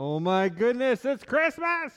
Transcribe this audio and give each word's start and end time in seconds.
Oh 0.00 0.20
my 0.20 0.48
goodness, 0.48 1.04
it's 1.04 1.24
Christmas! 1.24 1.92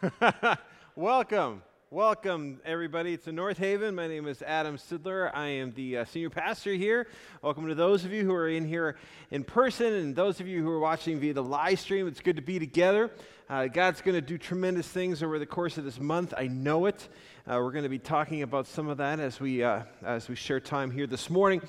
welcome, 0.96 1.62
welcome 1.90 2.62
everybody 2.64 3.18
to 3.18 3.30
North 3.30 3.58
Haven. 3.58 3.94
My 3.94 4.08
name 4.08 4.26
is 4.26 4.40
Adam 4.40 4.78
Sidler. 4.78 5.30
I 5.34 5.48
am 5.48 5.74
the 5.74 5.98
uh, 5.98 6.04
senior 6.06 6.30
pastor 6.30 6.72
here. 6.72 7.08
Welcome 7.42 7.68
to 7.68 7.74
those 7.74 8.06
of 8.06 8.12
you 8.14 8.24
who 8.24 8.32
are 8.32 8.48
in 8.48 8.66
here 8.66 8.96
in 9.30 9.44
person 9.44 9.92
and 9.92 10.16
those 10.16 10.40
of 10.40 10.48
you 10.48 10.62
who 10.62 10.70
are 10.70 10.78
watching 10.78 11.20
via 11.20 11.34
the 11.34 11.42
live 11.42 11.78
stream. 11.78 12.08
It's 12.08 12.20
good 12.20 12.36
to 12.36 12.42
be 12.42 12.58
together. 12.58 13.10
Uh, 13.50 13.66
God's 13.66 14.00
going 14.00 14.14
to 14.14 14.22
do 14.22 14.38
tremendous 14.38 14.88
things 14.88 15.22
over 15.22 15.38
the 15.38 15.44
course 15.44 15.76
of 15.76 15.84
this 15.84 16.00
month. 16.00 16.32
I 16.34 16.46
know 16.46 16.86
it. 16.86 17.06
Uh, 17.46 17.60
we're 17.62 17.72
going 17.72 17.82
to 17.82 17.90
be 17.90 17.98
talking 17.98 18.40
about 18.40 18.66
some 18.66 18.88
of 18.88 18.96
that 18.96 19.20
as 19.20 19.40
we 19.40 19.62
uh, 19.62 19.82
as 20.02 20.26
we 20.26 20.36
share 20.36 20.58
time 20.58 20.90
here 20.90 21.06
this 21.06 21.28
morning. 21.28 21.60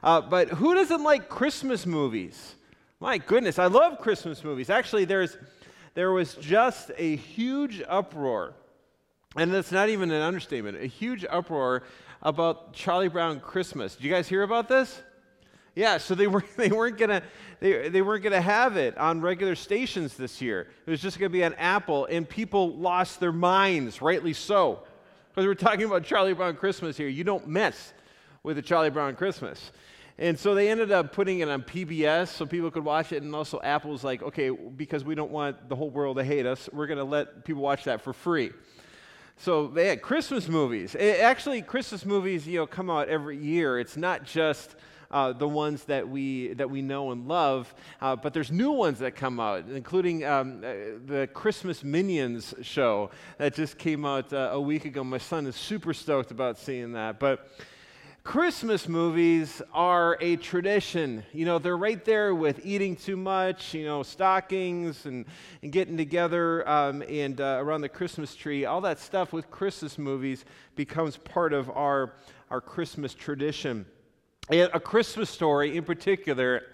Uh, 0.00 0.20
but 0.20 0.48
who 0.48 0.76
doesn't 0.76 1.02
like 1.02 1.28
Christmas 1.28 1.86
movies? 1.86 2.54
My 3.02 3.16
goodness, 3.16 3.58
I 3.58 3.64
love 3.64 3.98
Christmas 3.98 4.44
movies. 4.44 4.68
Actually, 4.68 5.06
there's, 5.06 5.38
there 5.94 6.12
was 6.12 6.34
just 6.34 6.90
a 6.98 7.16
huge 7.16 7.82
uproar, 7.88 8.52
and 9.36 9.50
that's 9.50 9.72
not 9.72 9.88
even 9.88 10.10
an 10.10 10.20
understatement, 10.20 10.76
a 10.76 10.86
huge 10.86 11.24
uproar 11.24 11.82
about 12.20 12.74
Charlie 12.74 13.08
Brown 13.08 13.40
Christmas. 13.40 13.96
Did 13.96 14.04
you 14.04 14.10
guys 14.10 14.28
hear 14.28 14.42
about 14.42 14.68
this? 14.68 15.00
Yeah, 15.74 15.96
so 15.96 16.14
they, 16.14 16.26
were, 16.26 16.44
they, 16.58 16.68
weren't 16.68 16.98
gonna, 16.98 17.22
they, 17.58 17.88
they 17.88 18.02
weren't 18.02 18.22
gonna 18.22 18.38
have 18.38 18.76
it 18.76 18.98
on 18.98 19.22
regular 19.22 19.54
stations 19.54 20.14
this 20.14 20.42
year. 20.42 20.68
It 20.84 20.90
was 20.90 21.00
just 21.00 21.18
gonna 21.18 21.30
be 21.30 21.42
on 21.42 21.54
Apple, 21.54 22.04
and 22.04 22.28
people 22.28 22.76
lost 22.76 23.18
their 23.18 23.32
minds, 23.32 24.02
rightly 24.02 24.34
so. 24.34 24.80
Because 25.30 25.46
we're 25.46 25.54
talking 25.54 25.84
about 25.84 26.04
Charlie 26.04 26.34
Brown 26.34 26.54
Christmas 26.54 26.98
here. 26.98 27.08
You 27.08 27.24
don't 27.24 27.48
mess 27.48 27.94
with 28.42 28.58
a 28.58 28.62
Charlie 28.62 28.90
Brown 28.90 29.16
Christmas. 29.16 29.72
And 30.20 30.38
so 30.38 30.54
they 30.54 30.68
ended 30.68 30.92
up 30.92 31.14
putting 31.14 31.38
it 31.38 31.48
on 31.48 31.62
PBS 31.62 32.28
so 32.28 32.44
people 32.44 32.70
could 32.70 32.84
watch 32.84 33.10
it. 33.10 33.22
And 33.22 33.34
also, 33.34 33.58
Apple's 33.62 34.04
like, 34.04 34.22
okay, 34.22 34.50
because 34.50 35.02
we 35.02 35.14
don't 35.14 35.30
want 35.30 35.70
the 35.70 35.74
whole 35.74 35.88
world 35.88 36.18
to 36.18 36.24
hate 36.24 36.44
us, 36.44 36.68
we're 36.74 36.86
going 36.86 36.98
to 36.98 37.04
let 37.04 37.42
people 37.46 37.62
watch 37.62 37.84
that 37.84 38.02
for 38.02 38.12
free. 38.12 38.52
So 39.38 39.68
they 39.68 39.88
had 39.88 40.02
Christmas 40.02 40.46
movies. 40.46 40.94
It, 40.94 41.20
actually, 41.20 41.62
Christmas 41.62 42.04
movies, 42.04 42.46
you 42.46 42.58
know, 42.58 42.66
come 42.66 42.90
out 42.90 43.08
every 43.08 43.38
year. 43.38 43.80
It's 43.80 43.96
not 43.96 44.24
just 44.24 44.76
uh, 45.10 45.32
the 45.32 45.48
ones 45.48 45.84
that 45.84 46.06
we 46.06 46.52
that 46.52 46.68
we 46.68 46.82
know 46.82 47.12
and 47.12 47.26
love, 47.26 47.74
uh, 48.02 48.14
but 48.14 48.34
there's 48.34 48.52
new 48.52 48.72
ones 48.72 48.98
that 48.98 49.16
come 49.16 49.40
out, 49.40 49.64
including 49.70 50.22
um, 50.26 50.58
uh, 50.58 50.68
the 51.06 51.30
Christmas 51.32 51.82
Minions 51.82 52.52
show 52.60 53.10
that 53.38 53.54
just 53.54 53.78
came 53.78 54.04
out 54.04 54.34
uh, 54.34 54.50
a 54.52 54.60
week 54.60 54.84
ago. 54.84 55.02
My 55.02 55.18
son 55.18 55.46
is 55.46 55.56
super 55.56 55.94
stoked 55.94 56.30
about 56.30 56.58
seeing 56.58 56.92
that, 56.92 57.18
but. 57.18 57.48
Christmas 58.22 58.86
movies 58.86 59.62
are 59.72 60.18
a 60.20 60.36
tradition. 60.36 61.24
You 61.32 61.46
know, 61.46 61.58
they're 61.58 61.76
right 61.76 62.04
there 62.04 62.34
with 62.34 62.64
eating 62.66 62.94
too 62.94 63.16
much, 63.16 63.72
you 63.72 63.86
know, 63.86 64.02
stockings 64.02 65.06
and, 65.06 65.24
and 65.62 65.72
getting 65.72 65.96
together 65.96 66.68
um, 66.68 67.02
and 67.08 67.40
uh, 67.40 67.56
around 67.60 67.80
the 67.80 67.88
Christmas 67.88 68.34
tree. 68.34 68.66
All 68.66 68.82
that 68.82 68.98
stuff 68.98 69.32
with 69.32 69.50
Christmas 69.50 69.96
movies 69.96 70.44
becomes 70.76 71.16
part 71.16 71.54
of 71.54 71.70
our, 71.70 72.12
our 72.50 72.60
Christmas 72.60 73.14
tradition. 73.14 73.86
And 74.50 74.70
a 74.74 74.80
Christmas 74.80 75.30
story 75.30 75.78
in 75.78 75.84
particular 75.84 76.64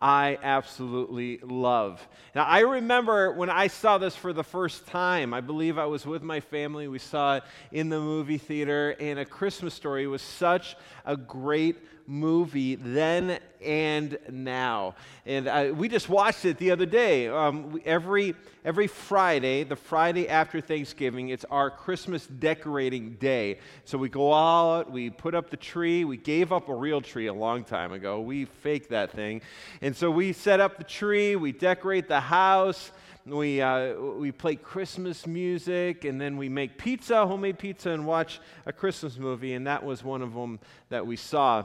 I 0.00 0.38
absolutely 0.42 1.38
love. 1.42 2.06
Now, 2.34 2.44
I 2.44 2.60
remember 2.60 3.32
when 3.32 3.50
I 3.50 3.66
saw 3.66 3.98
this 3.98 4.14
for 4.14 4.32
the 4.32 4.44
first 4.44 4.86
time, 4.86 5.34
I 5.34 5.40
believe 5.40 5.76
I 5.76 5.86
was 5.86 6.06
with 6.06 6.22
my 6.22 6.38
family. 6.38 6.86
We 6.86 7.00
saw 7.00 7.36
it 7.36 7.42
in 7.72 7.88
the 7.88 7.98
movie 7.98 8.38
theater, 8.38 8.94
and 9.00 9.18
A 9.18 9.24
Christmas 9.24 9.74
Story 9.74 10.06
was 10.06 10.22
such 10.22 10.76
a 11.04 11.16
great 11.16 11.78
movie 12.08 12.74
then 12.74 13.38
and 13.62 14.18
now. 14.30 14.94
And 15.26 15.46
uh, 15.46 15.72
we 15.74 15.88
just 15.88 16.08
watched 16.08 16.44
it 16.46 16.56
the 16.58 16.70
other 16.70 16.86
day. 16.86 17.28
Um, 17.28 17.80
every, 17.84 18.34
every 18.64 18.86
Friday, 18.86 19.64
the 19.64 19.76
Friday 19.76 20.28
after 20.28 20.60
Thanksgiving, 20.60 21.28
it's 21.28 21.44
our 21.50 21.70
Christmas 21.70 22.26
decorating 22.26 23.14
day. 23.14 23.58
So 23.84 23.98
we 23.98 24.08
go 24.08 24.32
out, 24.32 24.90
we 24.90 25.10
put 25.10 25.34
up 25.34 25.50
the 25.50 25.56
tree. 25.56 26.04
We 26.04 26.16
gave 26.16 26.52
up 26.52 26.68
a 26.68 26.74
real 26.74 27.02
tree 27.02 27.26
a 27.26 27.34
long 27.34 27.62
time 27.62 27.92
ago. 27.92 28.20
We 28.20 28.46
faked 28.46 28.90
that 28.90 29.12
thing. 29.12 29.42
And 29.82 29.94
so 29.94 30.10
we 30.10 30.32
set 30.32 30.60
up 30.60 30.78
the 30.78 30.84
tree, 30.84 31.36
we 31.36 31.52
decorate 31.52 32.08
the 32.08 32.20
house 32.20 32.90
we, 33.26 33.60
uh, 33.60 33.94
we 33.94 34.32
play 34.32 34.56
Christmas 34.56 35.26
music, 35.26 36.04
and 36.04 36.18
then 36.18 36.36
we 36.36 36.48
make 36.48 36.78
pizza, 36.78 37.26
homemade 37.26 37.58
pizza, 37.58 37.90
and 37.90 38.06
watch 38.06 38.40
a 38.64 38.72
Christmas 38.72 39.18
movie, 39.18 39.52
and 39.52 39.66
that 39.66 39.84
was 39.84 40.02
one 40.02 40.22
of 40.22 40.32
them 40.32 40.58
that 40.88 41.06
we 41.06 41.16
saw. 41.16 41.64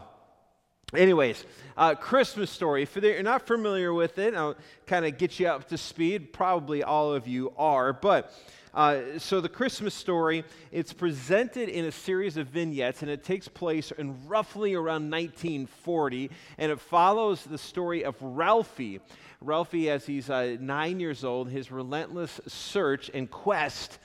Anyways, 0.95 1.43
uh, 1.75 1.95
Christmas 1.95 2.51
story. 2.51 2.83
If 2.83 2.95
you're 2.95 3.23
not 3.23 3.47
familiar 3.47 3.91
with 3.91 4.19
it, 4.19 4.35
I'll 4.35 4.55
kind 4.85 5.05
of 5.05 5.17
get 5.17 5.39
you 5.39 5.47
up 5.47 5.67
to 5.69 5.77
speed. 5.77 6.31
Probably 6.31 6.83
all 6.83 7.13
of 7.13 7.27
you 7.27 7.51
are. 7.57 7.93
But 7.93 8.31
uh, 8.75 9.17
so 9.17 9.41
the 9.41 9.49
Christmas 9.49 9.95
story, 9.95 10.43
it's 10.71 10.93
presented 10.93 11.69
in 11.69 11.85
a 11.85 11.91
series 11.91 12.37
of 12.37 12.47
vignettes, 12.47 13.01
and 13.01 13.09
it 13.09 13.23
takes 13.23 13.47
place 13.47 13.91
in 13.91 14.27
roughly 14.27 14.75
around 14.75 15.09
1940, 15.09 16.29
and 16.59 16.71
it 16.71 16.79
follows 16.79 17.43
the 17.43 17.57
story 17.57 18.05
of 18.05 18.15
Ralphie. 18.21 18.99
Ralphie, 19.41 19.89
as 19.89 20.05
he's 20.05 20.29
uh, 20.29 20.57
nine 20.59 20.99
years 20.99 21.23
old, 21.23 21.49
his 21.49 21.71
relentless 21.71 22.39
search 22.47 23.09
and 23.15 23.29
quest 23.31 23.97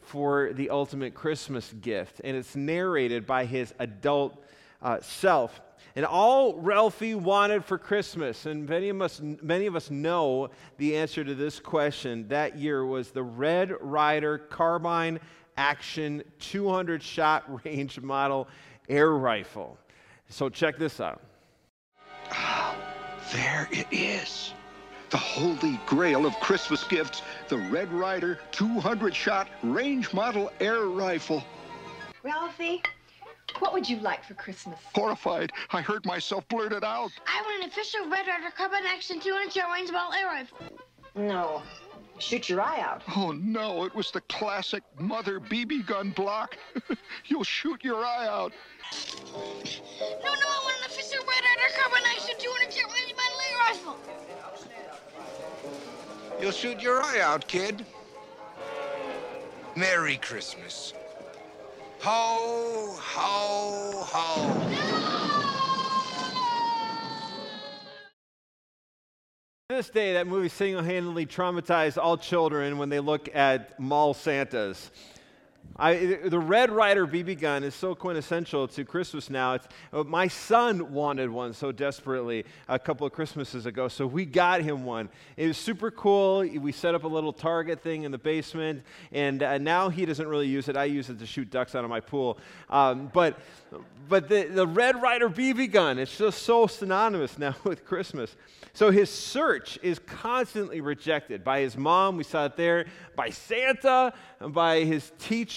for 0.00 0.52
the 0.54 0.70
ultimate 0.70 1.14
Christmas 1.14 1.72
gift, 1.80 2.20
and 2.24 2.36
it's 2.36 2.56
narrated 2.56 3.28
by 3.28 3.44
his 3.44 3.72
adult 3.78 4.44
uh, 4.82 5.00
self. 5.00 5.60
And 5.94 6.06
all 6.06 6.54
Ralphie 6.58 7.14
wanted 7.14 7.64
for 7.64 7.76
Christmas, 7.76 8.46
and 8.46 8.66
many 8.66 8.88
of, 8.88 9.02
us, 9.02 9.20
many 9.20 9.66
of 9.66 9.76
us 9.76 9.90
know 9.90 10.48
the 10.78 10.96
answer 10.96 11.22
to 11.22 11.34
this 11.34 11.60
question 11.60 12.26
that 12.28 12.56
year 12.56 12.86
was 12.86 13.10
the 13.10 13.22
Red 13.22 13.74
Ryder 13.80 14.38
Carbine 14.38 15.20
Action 15.56 16.22
200 16.38 17.02
shot 17.02 17.44
range 17.64 18.00
model 18.00 18.48
air 18.88 19.10
rifle. 19.10 19.76
So 20.28 20.48
check 20.48 20.78
this 20.78 20.98
out. 20.98 21.20
Oh, 22.32 22.74
there 23.34 23.68
it 23.70 23.86
is. 23.90 24.54
The 25.10 25.18
holy 25.18 25.78
grail 25.84 26.24
of 26.24 26.32
Christmas 26.40 26.84
gifts, 26.84 27.20
the 27.48 27.58
Red 27.58 27.92
Ryder 27.92 28.38
200 28.50 29.14
shot 29.14 29.48
range 29.62 30.14
model 30.14 30.50
air 30.58 30.86
rifle. 30.86 31.44
Ralphie, 32.22 32.82
what 33.62 33.72
would 33.72 33.88
you 33.88 34.00
like 34.00 34.24
for 34.24 34.34
Christmas? 34.34 34.76
Horrified, 34.92 35.52
I 35.70 35.80
heard 35.80 36.04
myself 36.04 36.46
blurt 36.48 36.72
it 36.72 36.82
out. 36.82 37.12
I 37.28 37.40
want 37.42 37.62
an 37.62 37.70
official 37.70 38.00
Red 38.08 38.26
Ryder 38.26 38.52
Carbine 38.56 38.84
Action 38.84 39.20
200 39.20 39.52
shot 39.52 39.72
range 39.72 39.92
model 39.92 40.12
air 40.12 40.26
rifle. 40.26 40.58
No. 41.14 41.62
Shoot 42.18 42.48
your 42.48 42.60
eye 42.60 42.80
out. 42.80 43.02
Oh, 43.16 43.30
no, 43.30 43.84
it 43.84 43.94
was 43.94 44.10
the 44.10 44.20
classic 44.22 44.82
mother 44.98 45.38
BB 45.38 45.86
gun 45.86 46.10
block. 46.10 46.58
You'll 47.26 47.44
shoot 47.44 47.84
your 47.84 48.04
eye 48.04 48.26
out. 48.26 48.52
No, 49.30 49.38
no, 49.38 50.48
I 50.48 50.60
want 50.64 50.76
an 50.78 50.86
official 50.86 51.20
Red 51.20 51.44
Ryder 51.44 51.72
Carbine 51.80 52.02
Action 52.16 52.34
200 52.38 52.72
shot 52.72 52.92
range 52.92 53.14
model 53.16 53.40
air 53.48 53.58
rifle. 53.68 53.96
You'll 56.40 56.50
shoot 56.50 56.82
your 56.82 57.00
eye 57.00 57.20
out, 57.20 57.46
kid. 57.46 57.86
Merry 59.76 60.16
Christmas. 60.16 60.94
Ho, 62.04 62.96
ho, 62.98 64.02
ho. 64.04 64.68
this 69.68 69.88
day, 69.88 70.14
that 70.14 70.26
movie 70.26 70.48
single 70.48 70.82
handedly 70.82 71.26
traumatized 71.26 71.98
all 72.02 72.16
children 72.16 72.78
when 72.78 72.88
they 72.88 72.98
look 72.98 73.32
at 73.36 73.78
mall 73.78 74.14
Santas. 74.14 74.90
I, 75.76 76.18
the 76.24 76.38
Red 76.38 76.70
Ryder 76.70 77.06
BB 77.06 77.40
gun 77.40 77.64
is 77.64 77.74
so 77.74 77.94
quintessential 77.94 78.68
to 78.68 78.84
Christmas 78.84 79.30
now. 79.30 79.54
It's, 79.54 79.66
uh, 79.92 80.04
my 80.04 80.28
son 80.28 80.92
wanted 80.92 81.30
one 81.30 81.54
so 81.54 81.72
desperately 81.72 82.44
a 82.68 82.78
couple 82.78 83.06
of 83.06 83.12
Christmases 83.12 83.64
ago, 83.64 83.88
so 83.88 84.06
we 84.06 84.26
got 84.26 84.60
him 84.60 84.84
one. 84.84 85.08
It 85.36 85.48
was 85.48 85.56
super 85.56 85.90
cool. 85.90 86.40
We 86.40 86.72
set 86.72 86.94
up 86.94 87.04
a 87.04 87.08
little 87.08 87.32
target 87.32 87.80
thing 87.80 88.02
in 88.02 88.12
the 88.12 88.18
basement, 88.18 88.82
and 89.12 89.42
uh, 89.42 89.58
now 89.58 89.88
he 89.88 90.04
doesn't 90.04 90.28
really 90.28 90.48
use 90.48 90.68
it. 90.68 90.76
I 90.76 90.84
use 90.84 91.08
it 91.08 91.18
to 91.20 91.26
shoot 91.26 91.50
ducks 91.50 91.74
out 91.74 91.84
of 91.84 91.90
my 91.90 92.00
pool. 92.00 92.38
Um, 92.68 93.10
but 93.12 93.38
but 94.08 94.28
the, 94.28 94.44
the 94.44 94.66
Red 94.66 95.00
Ryder 95.00 95.30
BB 95.30 95.72
gun, 95.72 95.98
it's 95.98 96.18
just 96.18 96.42
so 96.42 96.66
synonymous 96.66 97.38
now 97.38 97.56
with 97.64 97.84
Christmas. 97.84 98.36
So 98.74 98.90
his 98.90 99.10
search 99.10 99.78
is 99.82 99.98
constantly 99.98 100.80
rejected 100.80 101.44
by 101.44 101.60
his 101.60 101.76
mom, 101.76 102.16
we 102.16 102.24
saw 102.24 102.46
it 102.46 102.56
there, 102.56 102.86
by 103.14 103.30
Santa, 103.30 104.14
by 104.40 104.84
his 104.84 105.12
teacher. 105.18 105.51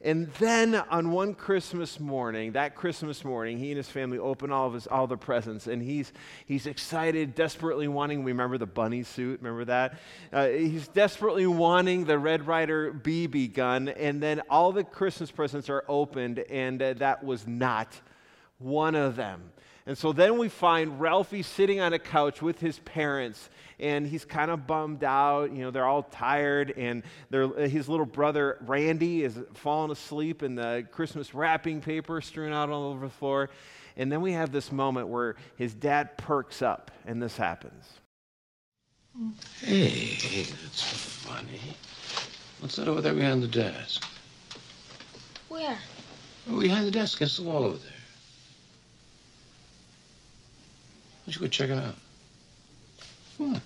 And 0.00 0.28
then 0.34 0.76
on 0.76 1.10
one 1.10 1.34
Christmas 1.34 1.98
morning, 1.98 2.52
that 2.52 2.76
Christmas 2.76 3.24
morning, 3.24 3.58
he 3.58 3.70
and 3.70 3.76
his 3.76 3.88
family 3.88 4.16
open 4.16 4.52
all 4.52 4.68
of 4.68 4.74
his 4.74 4.86
all 4.86 5.08
the 5.08 5.16
presents, 5.16 5.66
and 5.66 5.82
he's 5.82 6.12
he's 6.46 6.66
excited, 6.66 7.34
desperately 7.34 7.88
wanting. 7.88 8.22
Remember 8.22 8.58
the 8.58 8.66
bunny 8.66 9.02
suit? 9.02 9.40
Remember 9.40 9.64
that? 9.64 9.98
Uh, 10.32 10.46
he's 10.46 10.86
desperately 10.86 11.48
wanting 11.48 12.04
the 12.04 12.16
Red 12.16 12.46
Ryder 12.46 12.92
BB 12.92 13.54
gun, 13.54 13.88
and 13.88 14.22
then 14.22 14.40
all 14.48 14.70
the 14.70 14.84
Christmas 14.84 15.32
presents 15.32 15.68
are 15.68 15.84
opened, 15.88 16.38
and 16.48 16.80
uh, 16.80 16.92
that 16.94 17.24
was 17.24 17.48
not 17.48 18.00
one 18.58 18.94
of 18.94 19.16
them. 19.16 19.50
And 19.88 19.96
so 19.96 20.12
then 20.12 20.36
we 20.36 20.50
find 20.50 21.00
Ralphie 21.00 21.42
sitting 21.42 21.80
on 21.80 21.94
a 21.94 21.98
couch 21.98 22.42
with 22.42 22.60
his 22.60 22.78
parents, 22.80 23.48
and 23.80 24.06
he's 24.06 24.22
kind 24.22 24.50
of 24.50 24.66
bummed 24.66 25.02
out. 25.02 25.50
You 25.50 25.62
know, 25.62 25.70
they're 25.70 25.86
all 25.86 26.02
tired, 26.02 26.74
and 26.76 27.02
his 27.30 27.88
little 27.88 28.04
brother 28.04 28.58
Randy 28.66 29.24
is 29.24 29.40
falling 29.54 29.90
asleep 29.90 30.42
in 30.42 30.54
the 30.54 30.86
Christmas 30.92 31.32
wrapping 31.34 31.80
paper 31.80 32.20
strewn 32.20 32.52
out 32.52 32.68
all 32.68 32.90
over 32.90 33.06
the 33.06 33.12
floor. 33.12 33.48
And 33.96 34.12
then 34.12 34.20
we 34.20 34.32
have 34.32 34.52
this 34.52 34.70
moment 34.70 35.08
where 35.08 35.36
his 35.56 35.72
dad 35.72 36.18
perks 36.18 36.60
up, 36.60 36.90
and 37.06 37.22
this 37.22 37.38
happens. 37.38 37.86
Hey, 39.62 40.42
that's 40.42 40.82
funny. 40.82 41.60
What's 42.60 42.76
that 42.76 42.88
over 42.88 43.00
there 43.00 43.14
behind 43.14 43.42
the 43.42 43.48
desk? 43.48 44.04
Where? 45.48 45.78
Oh, 46.50 46.60
behind 46.60 46.86
the 46.86 46.90
desk, 46.90 47.16
against 47.16 47.38
the 47.38 47.44
wall 47.44 47.64
over 47.64 47.78
there. 47.78 47.92
Why 51.28 51.32
don't 51.32 51.42
you 51.42 51.46
go 51.46 51.50
check 51.50 51.68
it 51.68 51.76
out? 51.76 51.94
Come 53.36 53.54
on. 53.54 53.60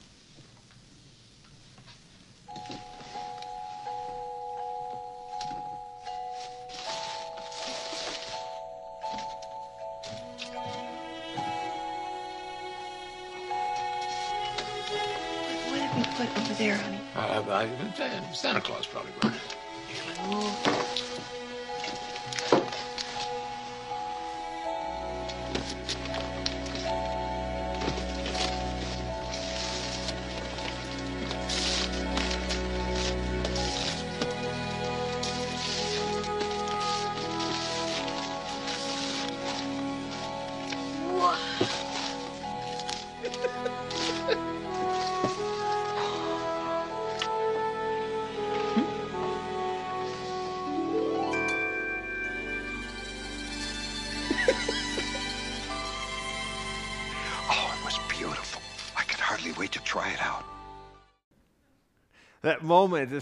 What 15.68 15.78
have 15.78 15.96
we 15.96 16.26
put 16.26 16.36
over 16.40 16.54
there, 16.54 16.74
honey? 16.74 16.98
Uh, 17.14 17.44
I, 17.48 18.32
Santa 18.32 18.60
Claus 18.60 18.88
probably 18.88 19.12
brought 19.20 19.34
it. 19.34 20.71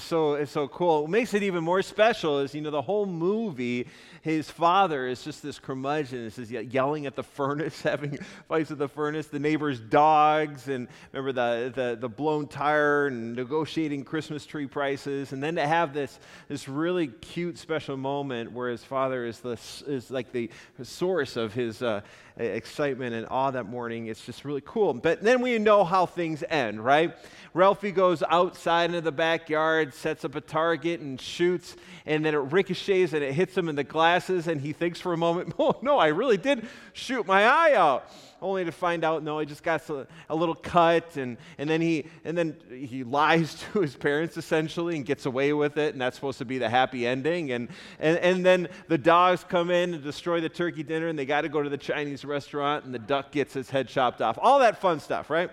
Is 0.01 0.07
so 0.07 0.35
it's 0.35 0.53
so 0.53 0.69
cool. 0.69 1.03
What 1.03 1.11
makes 1.11 1.35
it 1.35 1.43
even 1.43 1.63
more 1.63 1.83
special 1.83 2.41
is 2.41 2.55
you 2.55 2.61
know 2.61 2.71
the 2.71 2.83
whole 2.83 3.07
movie. 3.07 3.87
His 4.23 4.51
father 4.51 5.07
is 5.07 5.25
just 5.25 5.43
this 5.43 5.59
curmudgeon. 5.59 6.27
Is 6.27 6.37
just 6.37 6.51
yelling 6.51 7.07
at 7.07 7.17
the 7.17 7.23
furnace, 7.23 7.81
having 7.83 8.19
fights 8.49 8.69
with 8.69 8.79
the 8.79 8.89
furnace. 8.89 9.29
The 9.29 9.39
neighbors' 9.39 9.81
dogs, 9.81 10.69
and 10.69 10.89
remember 11.13 11.33
the, 11.33 11.73
the 11.75 11.97
the 11.99 12.09
blown 12.09 12.47
tire, 12.47 13.07
and 13.07 13.35
negotiating 13.35 14.05
Christmas 14.05 14.45
tree 14.45 14.67
prices, 14.67 15.33
and 15.33 15.43
then 15.43 15.55
to 15.57 15.67
have 15.67 15.95
this 15.95 16.21
this 16.49 16.69
really 16.69 17.07
cute 17.07 17.57
special 17.57 17.97
moment 17.97 18.53
where 18.53 18.71
his 18.71 18.85
father 18.85 19.25
is 19.25 19.41
the 19.41 19.59
is 19.87 20.11
like 20.11 20.33
the 20.33 20.51
source 20.83 21.37
of 21.37 21.55
his 21.55 21.83
uh, 21.83 22.03
excitement 22.37 23.15
and 23.15 23.27
awe 23.31 23.51
that 23.51 23.67
morning. 23.67 24.07
It's 24.07 24.25
just 24.25 24.45
really 24.45 24.63
cool. 24.65 24.93
But 24.95 25.23
then 25.23 25.41
we 25.41 25.59
know 25.59 25.85
how 25.85 26.07
things 26.07 26.45
end, 26.49 26.85
right? 26.85 27.17
Ralphie 27.55 27.91
goes 27.91 28.23
outside 28.29 28.91
into 28.91 29.01
the 29.01 29.13
backyard, 29.13 29.95
sets 29.95 30.25
up 30.25 30.35
a 30.35 30.41
target, 30.41 31.01
and 31.01 31.21
shoots, 31.21 31.77
and 32.07 32.25
then 32.25 32.35
it 32.35 32.39
ricochets 32.39 33.13
and 33.13 33.23
it 33.23 33.33
hits 33.33 33.57
him 33.57 33.69
in 33.69 33.77
the 33.77 33.85
glasses, 34.11 34.49
and 34.49 34.61
he 34.61 34.73
thinks 34.73 35.01
for 35.01 35.13
a 35.13 35.17
moment, 35.17 35.55
oh, 35.59 35.77
no, 35.83 35.99
I 35.99 36.09
really 36.09 36.37
did 36.37 36.67
shoot 36.93 37.27
my 37.27 37.45
eye 37.45 37.75
out. 37.75 38.11
Only 38.43 38.65
to 38.65 38.73
find 38.73 39.05
out, 39.05 39.23
no, 39.23 39.39
I 39.39 39.45
just 39.45 39.63
got 39.63 39.89
a, 39.89 40.35
little 40.35 40.55
cut, 40.55 41.17
and, 41.17 41.37
and, 41.59 41.69
then 41.69 41.81
he, 41.81 42.07
and 42.25 42.37
then 42.37 42.57
he 42.71 43.05
lies 43.21 43.63
to 43.73 43.81
his 43.81 43.95
parents 43.95 44.37
essentially 44.37 44.97
and 44.97 45.05
gets 45.05 45.27
away 45.27 45.53
with 45.53 45.77
it, 45.77 45.93
and 45.93 46.01
that's 46.01 46.17
supposed 46.17 46.39
to 46.39 46.45
be 46.45 46.59
the 46.59 46.69
happy 46.69 47.07
ending. 47.07 47.53
And, 47.53 47.69
and, 48.01 48.19
and 48.19 48.45
then 48.45 48.69
the 48.89 48.99
dogs 48.99 49.45
come 49.49 49.71
in 49.71 49.95
and 49.95 50.03
destroy 50.03 50.41
the 50.41 50.49
turkey 50.49 50.83
dinner, 50.83 51.09
and 51.09 51.19
they 51.19 51.27
got 51.27 51.43
to 51.43 51.49
go 51.49 51.63
to 51.63 51.69
the 51.69 51.79
Chinese 51.79 52.25
restaurant, 52.25 52.85
and 52.87 52.95
the 52.95 52.99
duck 52.99 53.31
gets 53.31 53.53
his 53.53 53.71
head 53.71 53.89
chopped 53.89 54.21
off. 54.23 54.39
All 54.41 54.59
that 54.61 54.81
fun 54.81 55.01
stuff, 55.01 55.31
right? 55.31 55.51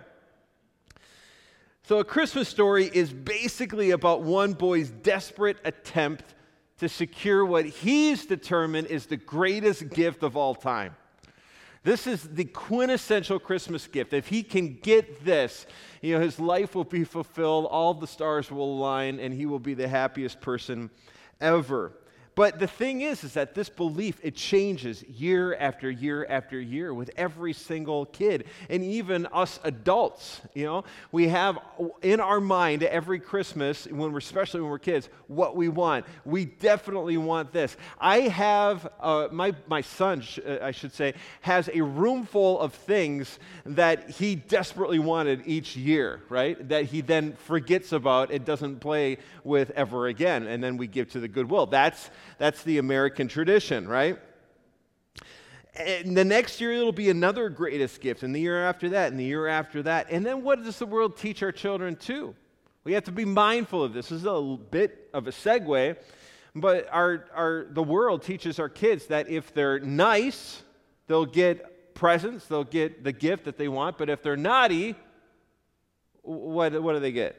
So, 1.84 2.00
A 2.00 2.04
Christmas 2.04 2.50
Story 2.50 2.90
is 2.94 3.14
basically 3.14 3.92
about 3.92 4.22
one 4.22 4.54
boy's 4.54 4.90
desperate 4.90 5.58
attempt 5.64 6.34
to 6.80 6.88
secure 6.88 7.46
what 7.46 7.66
he's 7.66 8.26
determined 8.26 8.88
is 8.88 9.06
the 9.06 9.18
greatest 9.18 9.90
gift 9.90 10.24
of 10.24 10.38
all 10.38 10.56
time. 10.56 10.96
This 11.84 12.06
is 12.06 12.24
the 12.24 12.46
quintessential 12.46 13.40
Christmas 13.40 13.88
gift. 13.88 14.14
If 14.14 14.28
he 14.28 14.44
can 14.44 14.78
get 14.82 15.24
this, 15.24 15.66
you 16.02 16.16
know, 16.16 16.22
his 16.22 16.40
life 16.40 16.76
will 16.76 16.84
be 16.84 17.04
fulfilled, 17.04 17.66
all 17.66 17.94
the 17.94 18.08
stars 18.08 18.52
will 18.52 18.78
align, 18.78 19.20
and 19.20 19.34
he 19.34 19.46
will 19.46 19.60
be 19.60 19.74
the 19.74 19.88
happiest 19.88 20.42
person 20.42 20.90
ever. 21.40 21.94
But 22.38 22.60
the 22.60 22.68
thing 22.68 23.02
is, 23.02 23.24
is 23.24 23.34
that 23.34 23.56
this 23.56 23.68
belief, 23.68 24.20
it 24.22 24.36
changes 24.36 25.02
year 25.02 25.56
after 25.56 25.90
year 25.90 26.24
after 26.30 26.62
year 26.62 26.94
with 26.94 27.10
every 27.18 27.52
single 27.52 28.06
kid 28.06 28.46
and 28.70 28.84
even 28.84 29.26
us 29.34 29.60
adults. 29.64 30.42
You 30.54 30.66
know, 30.66 30.84
we 31.12 31.30
have 31.30 31.58
in 32.04 32.20
our 32.20 32.40
mind 32.40 32.84
every 32.84 33.20
Christmas, 33.20 33.88
when 33.88 34.12
we're, 34.12 34.20
especially 34.20 34.62
when 34.62 34.70
we're 34.70 34.78
kids, 34.78 35.10
what 35.26 35.56
we 35.56 35.68
want. 35.68 36.06
We 36.26 36.46
definitely 36.46 37.18
want 37.18 37.54
this. 37.54 37.76
I 38.00 38.20
have, 38.20 38.88
uh, 39.00 39.30
my, 39.32 39.56
my 39.68 39.82
son, 39.82 40.22
sh- 40.22 40.38
uh, 40.46 40.60
I 40.62 40.70
should 40.70 40.94
say, 40.94 41.16
has 41.42 41.72
a 41.74 41.82
room 41.82 42.28
full 42.28 42.60
of 42.60 42.76
things 42.76 43.40
that 43.66 44.12
he 44.12 44.36
desperately 44.36 45.00
wanted 45.00 45.42
each 45.48 45.76
year, 45.76 46.22
right? 46.30 46.70
That 46.70 46.86
he 46.86 47.02
then 47.02 47.36
forgets 47.48 47.94
about 47.94 48.30
and 48.30 48.46
doesn't 48.46 48.80
play 48.80 49.18
with 49.44 49.72
ever 49.72 50.06
again. 50.06 50.46
And 50.46 50.64
then 50.64 50.78
we 50.78 50.86
give 50.86 51.10
to 51.14 51.20
the 51.20 51.28
goodwill. 51.28 51.66
That's 51.66 52.12
that's 52.38 52.64
the 52.64 52.78
American 52.78 53.28
tradition, 53.28 53.88
right? 53.88 54.18
And 55.76 56.18
the 56.18 56.26
next 56.26 56.60
year 56.60 56.74
it'll 56.74 56.92
be 56.92 57.10
another 57.10 57.50
greatest 57.50 58.02
gift, 58.02 58.24
and 58.24 58.34
the 58.34 58.40
year 58.40 58.66
after 58.66 58.90
that, 58.90 59.12
and 59.12 59.20
the 59.20 59.24
year 59.24 59.48
after 59.48 59.84
that. 59.84 60.08
And 60.10 60.26
then 60.26 60.44
what 60.44 60.64
does 60.64 60.80
the 60.80 60.86
world 60.86 61.18
teach 61.18 61.44
our 61.44 61.52
children 61.52 61.96
too? 61.96 62.36
We 62.84 62.94
have 62.94 63.04
to 63.04 63.12
be 63.12 63.26
mindful 63.26 63.84
of 63.84 63.94
this. 63.94 64.10
This 64.10 64.22
is 64.22 64.26
a 64.26 64.58
bit 64.72 65.10
of 65.14 65.28
a 65.28 65.32
segue, 65.32 65.98
but 66.56 66.88
our, 66.92 67.26
our, 67.36 67.68
the 67.70 67.84
world 67.84 68.24
teaches 68.24 68.60
our 68.60 68.70
kids 68.70 69.08
that 69.08 69.30
if 69.30 69.54
they're 69.54 69.80
nice, 69.80 70.64
they'll 71.08 71.26
get 71.26 71.94
presents, 71.94 72.48
they'll 72.48 72.64
get 72.64 73.04
the 73.04 73.12
gift 73.12 73.46
that 73.46 73.58
they 73.58 73.68
want, 73.68 73.98
but 73.98 74.10
if 74.10 74.24
they're 74.24 74.38
naughty, 74.38 74.96
what, 76.22 76.82
what 76.82 76.94
do 76.94 77.00
they 77.00 77.12
get? 77.12 77.36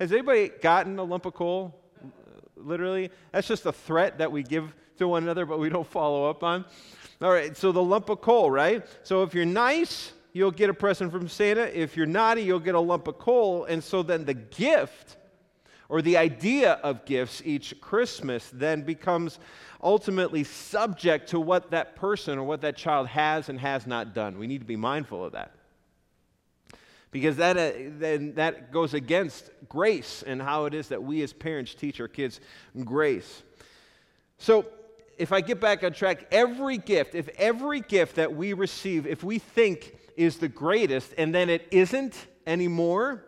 Has 0.00 0.12
anybody 0.12 0.48
gotten 0.48 0.98
a 0.98 1.04
lump 1.04 1.26
of 1.26 1.34
coal 1.34 1.74
literally. 2.62 3.10
That's 3.32 3.48
just 3.48 3.66
a 3.66 3.72
threat 3.72 4.18
that 4.18 4.30
we 4.30 4.42
give 4.42 4.74
to 4.98 5.08
one 5.08 5.22
another, 5.22 5.46
but 5.46 5.58
we 5.58 5.68
don't 5.68 5.86
follow 5.86 6.28
up 6.28 6.42
on. 6.42 6.64
All 7.20 7.30
right, 7.30 7.56
so 7.56 7.72
the 7.72 7.82
lump 7.82 8.08
of 8.10 8.20
coal, 8.20 8.50
right? 8.50 8.86
So 9.02 9.22
if 9.22 9.34
you're 9.34 9.44
nice, 9.44 10.12
you'll 10.32 10.50
get 10.50 10.70
a 10.70 10.74
present 10.74 11.10
from 11.10 11.28
Santa. 11.28 11.62
If 11.78 11.96
you're 11.96 12.06
naughty, 12.06 12.42
you'll 12.42 12.60
get 12.60 12.74
a 12.74 12.80
lump 12.80 13.08
of 13.08 13.18
coal. 13.18 13.64
And 13.64 13.82
so 13.82 14.02
then 14.02 14.24
the 14.24 14.34
gift 14.34 15.16
or 15.88 16.02
the 16.02 16.16
idea 16.16 16.72
of 16.72 17.04
gifts 17.04 17.42
each 17.44 17.80
Christmas 17.80 18.50
then 18.52 18.82
becomes 18.82 19.38
ultimately 19.82 20.44
subject 20.44 21.28
to 21.30 21.40
what 21.40 21.70
that 21.70 21.96
person 21.96 22.38
or 22.38 22.44
what 22.44 22.60
that 22.60 22.76
child 22.76 23.08
has 23.08 23.48
and 23.48 23.58
has 23.58 23.86
not 23.86 24.14
done. 24.14 24.38
We 24.38 24.46
need 24.46 24.58
to 24.58 24.66
be 24.66 24.76
mindful 24.76 25.24
of 25.24 25.32
that 25.32 25.57
because 27.10 27.36
that, 27.36 27.56
uh, 27.56 27.72
then 27.98 28.34
that 28.34 28.72
goes 28.72 28.94
against 28.94 29.50
grace 29.68 30.22
and 30.26 30.42
how 30.42 30.66
it 30.66 30.74
is 30.74 30.88
that 30.88 31.02
we 31.02 31.22
as 31.22 31.32
parents 31.32 31.74
teach 31.74 32.00
our 32.00 32.08
kids 32.08 32.40
grace. 32.84 33.42
So, 34.38 34.66
if 35.16 35.32
I 35.32 35.40
get 35.40 35.60
back 35.60 35.82
on 35.82 35.92
track, 35.92 36.28
every 36.30 36.78
gift, 36.78 37.16
if 37.16 37.28
every 37.38 37.80
gift 37.80 38.16
that 38.16 38.34
we 38.34 38.52
receive, 38.52 39.04
if 39.04 39.24
we 39.24 39.40
think 39.40 39.96
is 40.16 40.38
the 40.38 40.48
greatest 40.48 41.12
and 41.18 41.34
then 41.34 41.50
it 41.50 41.66
isn't 41.72 42.14
anymore 42.46 43.24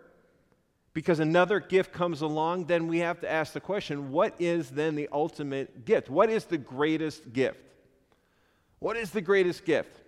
because 0.93 1.21
another 1.21 1.61
gift 1.61 1.93
comes 1.93 2.21
along, 2.21 2.67
then 2.67 2.87
we 2.87 2.99
have 2.99 3.21
to 3.21 3.31
ask 3.31 3.53
the 3.53 3.61
question 3.61 4.11
what 4.11 4.35
is 4.39 4.71
then 4.71 4.95
the 4.95 5.09
ultimate 5.13 5.85
gift? 5.85 6.11
What 6.11 6.31
is 6.31 6.45
the 6.45 6.59
greatest 6.59 7.33
gift? 7.33 7.61
What 8.79 8.97
is 8.97 9.11
the 9.11 9.21
greatest 9.21 9.65
gift? 9.65 10.00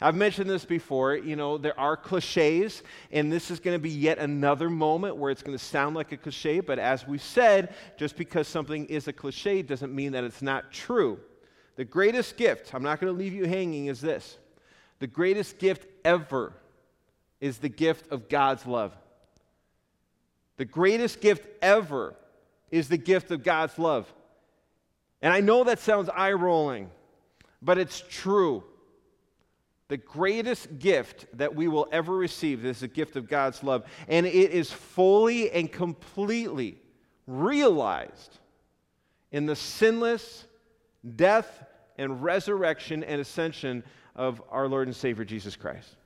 I've 0.00 0.14
mentioned 0.14 0.48
this 0.48 0.64
before. 0.64 1.14
You 1.14 1.36
know, 1.36 1.58
there 1.58 1.78
are 1.78 1.96
cliches, 1.96 2.82
and 3.12 3.30
this 3.30 3.50
is 3.50 3.60
going 3.60 3.74
to 3.74 3.82
be 3.82 3.90
yet 3.90 4.18
another 4.18 4.70
moment 4.70 5.16
where 5.16 5.30
it's 5.30 5.42
going 5.42 5.56
to 5.56 5.62
sound 5.62 5.94
like 5.94 6.10
a 6.12 6.16
cliche, 6.16 6.60
but 6.60 6.78
as 6.78 7.06
we 7.06 7.18
said, 7.18 7.74
just 7.98 8.16
because 8.16 8.48
something 8.48 8.86
is 8.86 9.08
a 9.08 9.12
cliche 9.12 9.60
doesn't 9.60 9.94
mean 9.94 10.12
that 10.12 10.24
it's 10.24 10.40
not 10.40 10.72
true. 10.72 11.20
The 11.76 11.84
greatest 11.84 12.36
gift, 12.36 12.74
I'm 12.74 12.82
not 12.82 13.00
going 13.00 13.12
to 13.12 13.18
leave 13.18 13.34
you 13.34 13.44
hanging, 13.44 13.86
is 13.86 14.00
this 14.00 14.38
The 15.00 15.06
greatest 15.06 15.58
gift 15.58 15.86
ever 16.04 16.54
is 17.40 17.58
the 17.58 17.68
gift 17.68 18.10
of 18.10 18.28
God's 18.28 18.66
love. 18.66 18.94
The 20.56 20.64
greatest 20.64 21.20
gift 21.20 21.46
ever 21.62 22.14
is 22.70 22.88
the 22.88 22.98
gift 22.98 23.30
of 23.30 23.42
God's 23.42 23.78
love. 23.78 24.12
And 25.22 25.32
I 25.32 25.40
know 25.40 25.64
that 25.64 25.78
sounds 25.78 26.08
eye 26.08 26.32
rolling, 26.32 26.90
but 27.60 27.78
it's 27.78 28.02
true. 28.08 28.64
The 29.90 29.96
greatest 29.96 30.78
gift 30.78 31.26
that 31.36 31.56
we 31.56 31.66
will 31.66 31.88
ever 31.90 32.14
receive 32.14 32.64
is 32.64 32.78
the 32.78 32.86
gift 32.86 33.16
of 33.16 33.28
God's 33.28 33.64
love. 33.64 33.84
And 34.06 34.24
it 34.24 34.52
is 34.52 34.70
fully 34.70 35.50
and 35.50 35.70
completely 35.70 36.78
realized 37.26 38.38
in 39.32 39.46
the 39.46 39.56
sinless 39.56 40.44
death 41.16 41.64
and 41.98 42.22
resurrection 42.22 43.02
and 43.02 43.20
ascension 43.20 43.82
of 44.14 44.40
our 44.48 44.68
Lord 44.68 44.86
and 44.86 44.94
Savior 44.94 45.24
Jesus 45.24 45.56
Christ. 45.56 45.96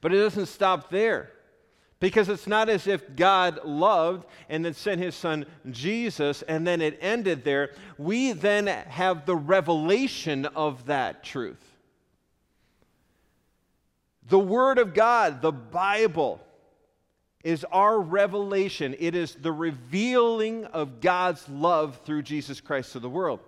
But 0.00 0.14
it 0.14 0.16
doesn't 0.16 0.46
stop 0.46 0.88
there. 0.88 1.30
Because 2.00 2.30
it's 2.30 2.46
not 2.46 2.70
as 2.70 2.86
if 2.86 3.16
God 3.16 3.66
loved 3.66 4.26
and 4.48 4.64
then 4.64 4.72
sent 4.72 4.98
his 4.98 5.14
son 5.14 5.44
Jesus 5.70 6.40
and 6.40 6.66
then 6.66 6.80
it 6.80 6.96
ended 7.02 7.44
there. 7.44 7.72
We 7.98 8.32
then 8.32 8.66
have 8.66 9.26
the 9.26 9.36
revelation 9.36 10.46
of 10.46 10.86
that 10.86 11.22
truth. 11.22 11.73
The 14.28 14.38
Word 14.38 14.78
of 14.78 14.94
God, 14.94 15.42
the 15.42 15.52
Bible, 15.52 16.40
is 17.42 17.64
our 17.64 18.00
revelation. 18.00 18.96
It 18.98 19.14
is 19.14 19.34
the 19.34 19.52
revealing 19.52 20.64
of 20.64 21.00
God's 21.00 21.46
love 21.48 22.00
through 22.04 22.22
Jesus 22.22 22.60
Christ 22.60 22.92
to 22.92 23.00
the 23.00 23.10
world. 23.10 23.40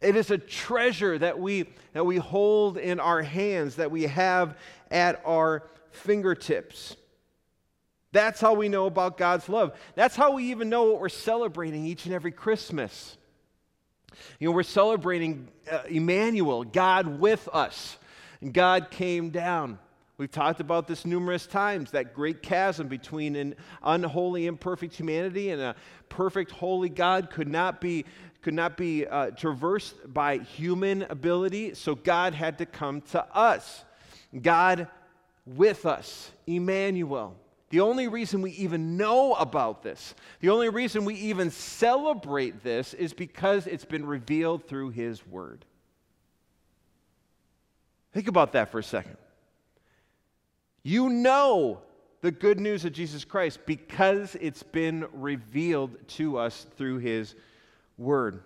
It 0.00 0.14
is 0.14 0.30
a 0.30 0.38
treasure 0.38 1.18
that 1.18 1.40
we, 1.40 1.66
that 1.92 2.06
we 2.06 2.18
hold 2.18 2.78
in 2.78 3.00
our 3.00 3.22
hands, 3.22 3.76
that 3.76 3.90
we 3.90 4.04
have 4.04 4.56
at 4.92 5.20
our 5.24 5.64
fingertips. 5.90 6.96
That's 8.12 8.40
how 8.40 8.54
we 8.54 8.68
know 8.68 8.86
about 8.86 9.18
God's 9.18 9.48
love. 9.48 9.76
That's 9.96 10.14
how 10.14 10.32
we 10.32 10.50
even 10.50 10.68
know 10.68 10.84
what 10.84 11.00
we're 11.00 11.08
celebrating 11.08 11.84
each 11.84 12.06
and 12.06 12.14
every 12.14 12.30
Christmas. 12.32 13.16
You 14.38 14.48
know, 14.48 14.54
we're 14.54 14.62
celebrating 14.62 15.48
uh, 15.70 15.82
Emmanuel, 15.88 16.62
God 16.62 17.20
with 17.20 17.48
us. 17.52 17.97
And 18.40 18.52
God 18.52 18.90
came 18.90 19.30
down. 19.30 19.78
We've 20.18 20.30
talked 20.30 20.58
about 20.58 20.88
this 20.88 21.06
numerous 21.06 21.46
times 21.46 21.92
that 21.92 22.12
great 22.12 22.42
chasm 22.42 22.88
between 22.88 23.36
an 23.36 23.54
unholy, 23.84 24.46
imperfect 24.46 24.94
humanity 24.94 25.50
and 25.50 25.62
a 25.62 25.76
perfect, 26.08 26.50
holy 26.50 26.88
God 26.88 27.30
could 27.30 27.46
not 27.46 27.80
be, 27.80 28.04
could 28.42 28.54
not 28.54 28.76
be 28.76 29.06
uh, 29.06 29.30
traversed 29.30 29.94
by 30.12 30.38
human 30.38 31.02
ability, 31.02 31.74
so 31.74 31.94
God 31.94 32.34
had 32.34 32.58
to 32.58 32.66
come 32.66 33.00
to 33.12 33.24
us. 33.32 33.84
God 34.42 34.88
with 35.46 35.86
us, 35.86 36.32
Emmanuel. 36.48 37.36
The 37.70 37.80
only 37.80 38.08
reason 38.08 38.42
we 38.42 38.52
even 38.52 38.96
know 38.96 39.34
about 39.34 39.82
this, 39.82 40.14
the 40.40 40.50
only 40.50 40.68
reason 40.68 41.04
we 41.04 41.14
even 41.14 41.50
celebrate 41.50 42.64
this 42.64 42.94
is 42.94 43.12
because 43.12 43.66
it's 43.66 43.84
been 43.84 44.06
revealed 44.06 44.66
through 44.66 44.90
His 44.90 45.26
Word. 45.26 45.64
Think 48.18 48.26
about 48.26 48.54
that 48.54 48.72
for 48.72 48.80
a 48.80 48.82
second. 48.82 49.16
You 50.82 51.08
know 51.08 51.82
the 52.20 52.32
good 52.32 52.58
news 52.58 52.84
of 52.84 52.92
Jesus 52.92 53.24
Christ 53.24 53.60
because 53.64 54.36
it's 54.40 54.64
been 54.64 55.06
revealed 55.12 55.96
to 56.16 56.36
us 56.36 56.66
through 56.76 56.98
His 56.98 57.36
Word. 57.96 58.42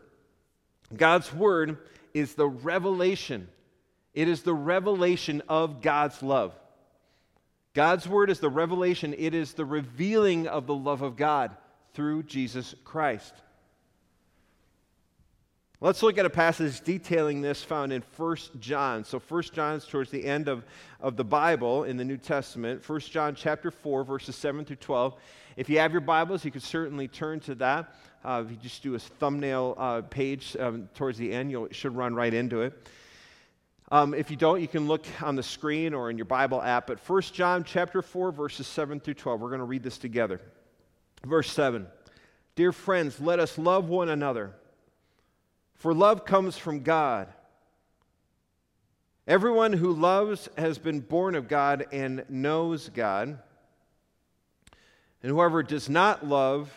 God's 0.95 1.33
Word 1.33 1.79
is 2.13 2.35
the 2.35 2.47
revelation, 2.47 3.49
it 4.13 4.29
is 4.29 4.43
the 4.43 4.53
revelation 4.53 5.41
of 5.49 5.81
God's 5.81 6.23
love. 6.23 6.53
God's 7.73 8.07
Word 8.07 8.29
is 8.29 8.41
the 8.41 8.51
revelation, 8.51 9.15
it 9.17 9.33
is 9.33 9.55
the 9.55 9.65
revealing 9.65 10.49
of 10.49 10.67
the 10.67 10.75
love 10.75 11.01
of 11.01 11.17
God 11.17 11.57
through 11.95 12.25
Jesus 12.25 12.75
Christ. 12.85 13.33
Let's 15.83 16.01
look 16.01 16.17
at 16.17 16.25
a 16.25 16.31
passage 16.31 16.81
detailing 16.83 17.43
this 17.43 17.65
found 17.65 17.93
in 17.93 18.05
1 18.17 18.37
John. 18.61 19.03
So 19.03 19.19
1 19.19 19.43
John 19.53 19.75
is 19.75 19.85
towards 19.85 20.13
the 20.13 20.25
end 20.25 20.47
of, 20.47 20.63
of 21.01 21.17
the 21.17 21.25
Bible 21.25 21.83
in 21.83 21.97
the 21.97 22.05
New 22.05 22.19
Testament. 22.19 22.89
1 22.89 23.01
John 23.01 23.35
chapter 23.35 23.73
4, 23.73 24.05
verses 24.05 24.37
7 24.37 24.65
through 24.65 24.77
12. 24.77 25.17
If 25.57 25.69
you 25.69 25.81
have 25.81 25.91
your 25.91 26.01
Bibles, 26.01 26.45
you 26.45 26.53
could 26.53 26.63
certainly 26.63 27.09
turn 27.09 27.41
to 27.41 27.57
that. 27.57 27.97
Uh, 28.25 28.45
if 28.47 28.53
you 28.53 28.57
just 28.59 28.85
do 28.85 28.95
a 28.95 28.99
thumbnail 29.01 29.75
uh, 29.77 30.03
page 30.03 30.57
um, 30.61 30.89
towards 30.95 31.19
the 31.19 31.33
end, 31.33 31.51
you 31.51 31.67
should 31.73 31.97
run 31.97 32.15
right 32.15 32.33
into 32.33 32.61
it. 32.61 32.89
Um, 33.91 34.15
if 34.15 34.31
you 34.31 34.37
don't, 34.37 34.61
you 34.61 34.69
can 34.69 34.87
look 34.87 35.05
on 35.21 35.35
the 35.35 35.43
screen 35.43 35.95
or 35.95 36.11
in 36.11 36.17
your 36.17 36.27
Bible 36.27 36.63
app 36.63 36.87
But 36.87 37.01
1 37.01 37.23
John 37.23 37.65
chapter 37.65 38.03
4, 38.03 38.31
verses 38.31 38.69
7 38.69 39.01
through 39.01 39.15
12. 39.15 39.41
We're 39.41 39.49
going 39.49 39.59
to 39.59 39.65
read 39.65 39.83
this 39.83 39.99
together. 39.99 40.41
Verse 41.27 41.51
7. 41.51 41.89
Dear 42.55 42.71
friends, 42.71 43.21
let 43.21 43.41
us 43.41 43.59
love 43.59 43.89
one 43.89 44.11
another 44.11 44.55
for 45.83 45.93
love 45.93 46.25
comes 46.25 46.57
from 46.57 46.85
God. 46.85 47.27
Everyone 49.27 49.73
who 49.73 49.93
loves 49.93 50.49
has 50.57 50.79
been 50.79 51.01
born 51.01 51.35
of 51.35 51.49
God 51.49 51.87
and 51.91 52.25
knows 52.29 52.89
God. 52.89 53.37
And 55.25 55.33
whoever 55.33 55.65
does 55.65 55.89
not 55.89 56.25
love 56.25 56.73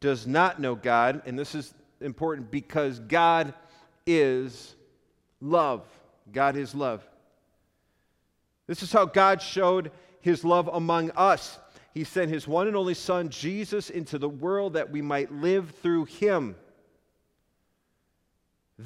does 0.00 0.26
not 0.26 0.58
know 0.58 0.74
God. 0.74 1.22
And 1.24 1.38
this 1.38 1.54
is 1.54 1.72
important 2.00 2.50
because 2.50 2.98
God 2.98 3.54
is 4.08 4.74
love. 5.40 5.86
God 6.32 6.56
is 6.56 6.74
love. 6.74 7.06
This 8.66 8.82
is 8.82 8.90
how 8.90 9.04
God 9.04 9.40
showed 9.40 9.92
his 10.20 10.44
love 10.44 10.68
among 10.72 11.12
us. 11.12 11.60
He 11.94 12.02
sent 12.02 12.28
his 12.28 12.48
one 12.48 12.66
and 12.66 12.74
only 12.74 12.94
Son, 12.94 13.28
Jesus, 13.28 13.88
into 13.88 14.18
the 14.18 14.28
world 14.28 14.72
that 14.72 14.90
we 14.90 15.00
might 15.00 15.30
live 15.30 15.70
through 15.80 16.06
him. 16.06 16.56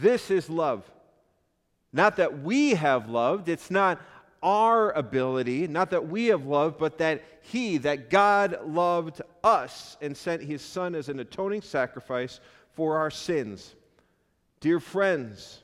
This 0.00 0.31
is 0.31 0.50
love. 0.50 0.91
Not 1.93 2.17
that 2.17 2.43
we 2.43 2.71
have 2.71 3.09
loved, 3.09 3.49
it's 3.49 3.71
not 3.71 4.00
our 4.43 4.93
ability, 4.93 5.67
not 5.67 5.91
that 5.91 6.09
we 6.09 6.26
have 6.26 6.45
loved, 6.45 6.79
but 6.79 6.99
that 6.99 7.23
He, 7.41 7.79
that 7.79 8.11
God 8.11 8.59
loved 8.67 9.23
us 9.43 9.97
and 10.03 10.17
sent 10.17 10.43
His 10.43 10.62
Son 10.62 10.95
as 10.95 11.09
an 11.09 11.21
atoning 11.21 11.62
sacrifice 11.62 12.41
for 12.75 12.99
our 12.99 13.11
sins. 13.11 13.75
Dear 14.61 14.81
friends, 14.81 15.62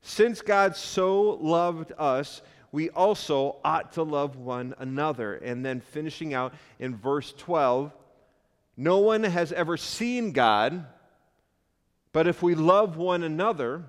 since 0.00 0.40
God 0.40 0.76
so 0.76 1.38
loved 1.40 1.92
us, 1.98 2.42
we 2.72 2.90
also 2.90 3.56
ought 3.64 3.92
to 3.92 4.02
love 4.02 4.36
one 4.36 4.74
another. 4.78 5.34
And 5.36 5.64
then 5.64 5.80
finishing 5.80 6.34
out 6.34 6.54
in 6.78 6.96
verse 6.96 7.32
12, 7.36 7.92
no 8.76 8.98
one 8.98 9.22
has 9.22 9.52
ever 9.52 9.76
seen 9.76 10.32
God. 10.32 10.86
But 12.14 12.28
if 12.28 12.44
we 12.44 12.54
love 12.54 12.96
one 12.96 13.24
another, 13.24 13.82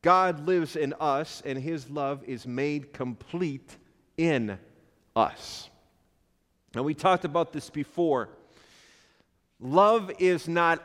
God 0.00 0.46
lives 0.46 0.74
in 0.74 0.94
us, 0.98 1.42
and 1.44 1.58
his 1.58 1.90
love 1.90 2.24
is 2.24 2.46
made 2.46 2.94
complete 2.94 3.76
in 4.16 4.58
us. 5.14 5.68
And 6.74 6.82
we 6.82 6.94
talked 6.94 7.26
about 7.26 7.52
this 7.52 7.68
before. 7.68 8.30
Love 9.60 10.10
is 10.18 10.48
not 10.48 10.82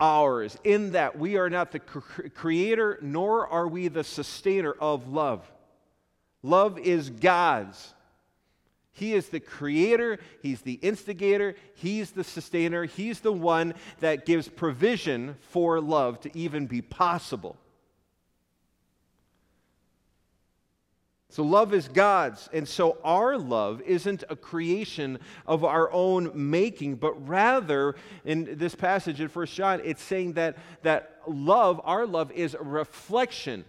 ours, 0.00 0.56
in 0.64 0.92
that 0.92 1.18
we 1.18 1.36
are 1.36 1.50
not 1.50 1.72
the 1.72 1.80
creator, 1.80 2.98
nor 3.02 3.46
are 3.46 3.68
we 3.68 3.88
the 3.88 4.02
sustainer 4.02 4.72
of 4.72 5.08
love. 5.08 5.46
Love 6.42 6.78
is 6.78 7.10
God's. 7.10 7.92
He 8.92 9.14
is 9.14 9.28
the 9.28 9.40
creator, 9.40 10.18
He's 10.42 10.60
the 10.60 10.74
instigator, 10.74 11.54
He's 11.74 12.10
the 12.10 12.24
sustainer, 12.24 12.84
He's 12.84 13.20
the 13.20 13.32
one 13.32 13.74
that 14.00 14.26
gives 14.26 14.48
provision 14.48 15.36
for 15.40 15.80
love 15.80 16.20
to 16.20 16.38
even 16.38 16.66
be 16.66 16.82
possible. 16.82 17.56
So, 21.30 21.42
love 21.42 21.72
is 21.72 21.88
God's. 21.88 22.50
And 22.52 22.68
so, 22.68 22.98
our 23.02 23.38
love 23.38 23.80
isn't 23.80 24.24
a 24.28 24.36
creation 24.36 25.18
of 25.46 25.64
our 25.64 25.90
own 25.90 26.30
making, 26.34 26.96
but 26.96 27.26
rather, 27.26 27.94
in 28.26 28.58
this 28.58 28.74
passage 28.74 29.18
in 29.22 29.28
1 29.28 29.46
John, 29.46 29.80
it's 29.82 30.02
saying 30.02 30.34
that, 30.34 30.58
that 30.82 31.22
love, 31.26 31.80
our 31.84 32.04
love, 32.04 32.30
is 32.32 32.52
a 32.52 32.62
reflection. 32.62 33.64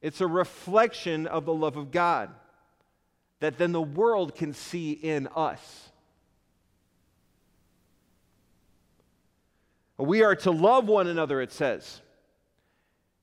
It's 0.00 0.22
a 0.22 0.26
reflection 0.26 1.26
of 1.26 1.44
the 1.44 1.52
love 1.52 1.76
of 1.76 1.90
God 1.90 2.30
that 3.40 3.58
then 3.58 3.72
the 3.72 3.82
world 3.82 4.34
can 4.34 4.52
see 4.54 4.92
in 4.92 5.28
us. 5.36 5.90
We 9.98 10.22
are 10.22 10.36
to 10.36 10.50
love 10.50 10.86
one 10.88 11.06
another, 11.06 11.40
it 11.40 11.52
says. 11.52 12.00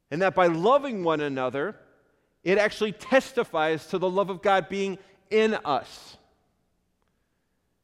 And 0.10 0.22
that 0.22 0.36
by 0.36 0.48
loving 0.48 1.04
one 1.04 1.22
another, 1.22 1.76
it 2.44 2.58
actually 2.58 2.92
testifies 2.92 3.88
to 3.88 3.98
the 3.98 4.10
love 4.10 4.30
of 4.30 4.42
God 4.42 4.70
being 4.70 4.98
in 5.30 5.56
us. 5.66 6.18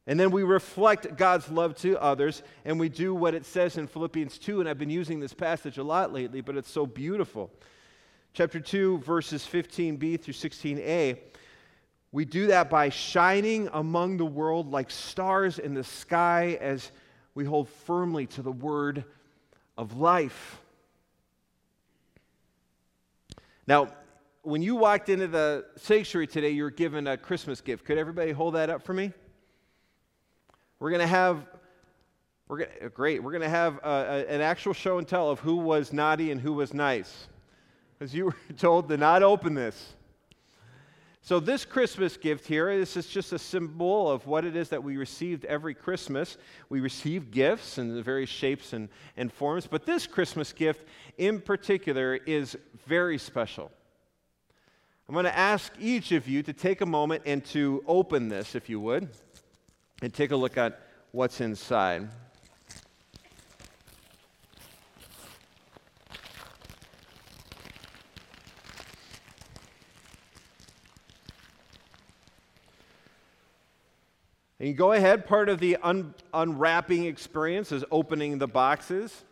And 0.06 0.18
then 0.18 0.30
we 0.30 0.42
reflect 0.42 1.16
God's 1.16 1.48
love 1.50 1.76
to 1.78 2.00
others, 2.00 2.42
and 2.64 2.80
we 2.80 2.88
do 2.88 3.14
what 3.14 3.34
it 3.34 3.46
says 3.46 3.76
in 3.76 3.86
Philippians 3.86 4.38
2. 4.38 4.60
And 4.60 4.68
I've 4.68 4.78
been 4.78 4.90
using 4.90 5.20
this 5.20 5.34
passage 5.34 5.78
a 5.78 5.84
lot 5.84 6.12
lately, 6.12 6.40
but 6.40 6.56
it's 6.56 6.70
so 6.70 6.84
beautiful. 6.84 7.50
Chapter 8.32 8.60
2, 8.60 8.98
verses 8.98 9.46
15b 9.46 10.20
through 10.20 10.34
16a. 10.34 11.18
We 12.12 12.24
do 12.24 12.48
that 12.48 12.68
by 12.68 12.88
shining 12.88 13.68
among 13.72 14.16
the 14.16 14.26
world 14.26 14.70
like 14.70 14.90
stars 14.90 15.58
in 15.58 15.74
the 15.74 15.84
sky 15.84 16.58
as 16.60 16.90
we 17.34 17.44
hold 17.44 17.68
firmly 17.68 18.26
to 18.28 18.42
the 18.42 18.50
word 18.50 19.04
of 19.78 19.96
life. 19.96 20.60
Now, 23.66 23.92
when 24.42 24.62
you 24.62 24.74
walked 24.74 25.08
into 25.08 25.28
the 25.28 25.66
sanctuary 25.76 26.26
today, 26.26 26.50
you 26.50 26.64
were 26.64 26.70
given 26.70 27.06
a 27.06 27.16
Christmas 27.16 27.60
gift. 27.60 27.84
Could 27.84 27.98
everybody 27.98 28.32
hold 28.32 28.54
that 28.54 28.70
up 28.70 28.82
for 28.82 28.92
me? 28.92 29.12
We're 30.80 30.90
going 30.90 31.02
to 31.02 31.06
have, 31.06 31.46
we're 32.48 32.58
gonna, 32.58 32.86
uh, 32.86 32.88
great, 32.88 33.22
we're 33.22 33.32
going 33.32 33.42
to 33.42 33.48
have 33.48 33.76
a, 33.84 33.88
a, 33.88 34.34
an 34.34 34.40
actual 34.40 34.72
show 34.72 34.98
and 34.98 35.06
tell 35.06 35.30
of 35.30 35.38
who 35.40 35.56
was 35.56 35.92
naughty 35.92 36.32
and 36.32 36.40
who 36.40 36.54
was 36.54 36.74
nice. 36.74 37.28
Because 37.98 38.14
you 38.14 38.24
were 38.26 38.36
told 38.56 38.88
to 38.88 38.96
not 38.96 39.22
open 39.22 39.54
this. 39.54 39.94
So, 41.22 41.38
this 41.38 41.66
Christmas 41.66 42.16
gift 42.16 42.46
here, 42.46 42.76
this 42.78 42.96
is 42.96 43.06
just 43.06 43.32
a 43.32 43.38
symbol 43.38 44.10
of 44.10 44.26
what 44.26 44.44
it 44.46 44.56
is 44.56 44.70
that 44.70 44.82
we 44.82 44.96
received 44.96 45.44
every 45.44 45.74
Christmas. 45.74 46.38
We 46.70 46.80
receive 46.80 47.30
gifts 47.30 47.76
in 47.76 47.94
the 47.94 48.02
various 48.02 48.30
shapes 48.30 48.72
and, 48.72 48.88
and 49.18 49.30
forms, 49.30 49.66
but 49.66 49.84
this 49.84 50.06
Christmas 50.06 50.52
gift 50.52 50.86
in 51.18 51.40
particular 51.40 52.14
is 52.14 52.56
very 52.86 53.18
special. 53.18 53.70
I'm 55.08 55.14
going 55.14 55.24
to 55.24 55.36
ask 55.36 55.72
each 55.78 56.12
of 56.12 56.26
you 56.26 56.42
to 56.44 56.52
take 56.52 56.80
a 56.80 56.86
moment 56.86 57.24
and 57.26 57.44
to 57.46 57.84
open 57.86 58.28
this, 58.28 58.54
if 58.54 58.70
you 58.70 58.80
would 58.80 59.08
and 60.02 60.14
take 60.14 60.30
a 60.30 60.36
look 60.36 60.56
at 60.56 60.80
what's 61.12 61.40
inside. 61.40 62.08
And 74.60 74.68
you 74.68 74.74
go 74.74 74.92
ahead, 74.92 75.26
part 75.26 75.48
of 75.48 75.58
the 75.58 75.78
un- 75.82 76.14
unwrapping 76.34 77.06
experience 77.06 77.72
is 77.72 77.82
opening 77.90 78.38
the 78.38 78.46
boxes. 78.46 79.24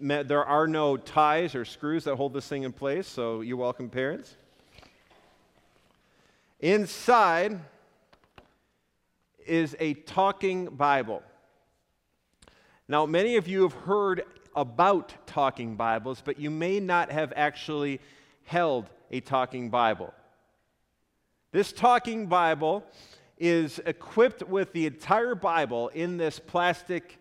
There 0.00 0.44
are 0.44 0.66
no 0.66 0.96
ties 0.96 1.54
or 1.54 1.64
screws 1.64 2.04
that 2.04 2.16
hold 2.16 2.34
this 2.34 2.48
thing 2.48 2.64
in 2.64 2.72
place, 2.72 3.06
so 3.06 3.42
you're 3.42 3.56
welcome, 3.56 3.88
parents. 3.88 4.34
Inside, 6.58 7.60
is 9.46 9.76
a 9.78 9.94
talking 9.94 10.66
Bible. 10.66 11.22
Now, 12.88 13.06
many 13.06 13.36
of 13.36 13.46
you 13.46 13.62
have 13.62 13.72
heard 13.72 14.24
about 14.54 15.14
talking 15.26 15.76
Bibles, 15.76 16.22
but 16.24 16.38
you 16.38 16.50
may 16.50 16.80
not 16.80 17.10
have 17.10 17.32
actually 17.36 18.00
held 18.44 18.90
a 19.10 19.20
talking 19.20 19.70
Bible. 19.70 20.12
This 21.52 21.72
talking 21.72 22.26
Bible 22.26 22.84
is 23.42 23.80
equipped 23.86 24.44
with 24.44 24.72
the 24.72 24.86
entire 24.86 25.34
Bible 25.34 25.88
in 25.88 26.16
this 26.16 26.38
plastic 26.38 27.18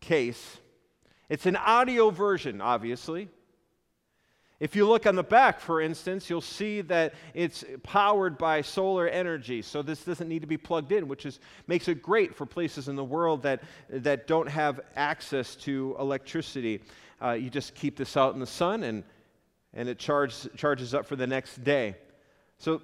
case. 0.00 0.56
It's 1.28 1.44
an 1.44 1.56
audio 1.56 2.08
version, 2.08 2.62
obviously. 2.62 3.28
If 4.60 4.74
you 4.74 4.88
look 4.88 5.04
on 5.04 5.14
the 5.14 5.22
back, 5.22 5.60
for 5.60 5.82
instance, 5.82 6.30
you'll 6.30 6.40
see 6.40 6.80
that 6.80 7.12
it's 7.34 7.66
powered 7.82 8.38
by 8.38 8.62
solar 8.62 9.08
energy. 9.08 9.60
So 9.60 9.82
this 9.82 10.04
doesn't 10.04 10.26
need 10.26 10.40
to 10.40 10.46
be 10.46 10.56
plugged 10.56 10.90
in, 10.90 11.06
which 11.06 11.26
is, 11.26 11.38
makes 11.66 11.86
it 11.86 12.00
great 12.00 12.34
for 12.34 12.46
places 12.46 12.88
in 12.88 12.96
the 12.96 13.04
world 13.04 13.42
that, 13.42 13.62
that 13.90 14.26
don't 14.26 14.48
have 14.48 14.80
access 14.96 15.54
to 15.56 15.94
electricity. 16.00 16.80
Uh, 17.22 17.32
you 17.32 17.50
just 17.50 17.74
keep 17.74 17.94
this 17.94 18.16
out 18.16 18.32
in 18.32 18.40
the 18.40 18.46
sun 18.46 18.84
and, 18.84 19.04
and 19.74 19.86
it 19.86 19.98
charges, 19.98 20.48
charges 20.56 20.94
up 20.94 21.04
for 21.04 21.14
the 21.14 21.26
next 21.26 21.62
day. 21.62 21.94
So 22.56 22.80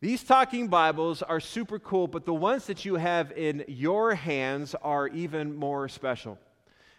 these 0.00 0.22
talking 0.22 0.68
Bibles 0.68 1.22
are 1.22 1.40
super 1.40 1.80
cool, 1.80 2.06
but 2.06 2.24
the 2.24 2.34
ones 2.34 2.66
that 2.66 2.84
you 2.84 2.94
have 2.94 3.32
in 3.32 3.64
your 3.66 4.14
hands 4.14 4.76
are 4.80 5.08
even 5.08 5.56
more 5.56 5.88
special. 5.88 6.38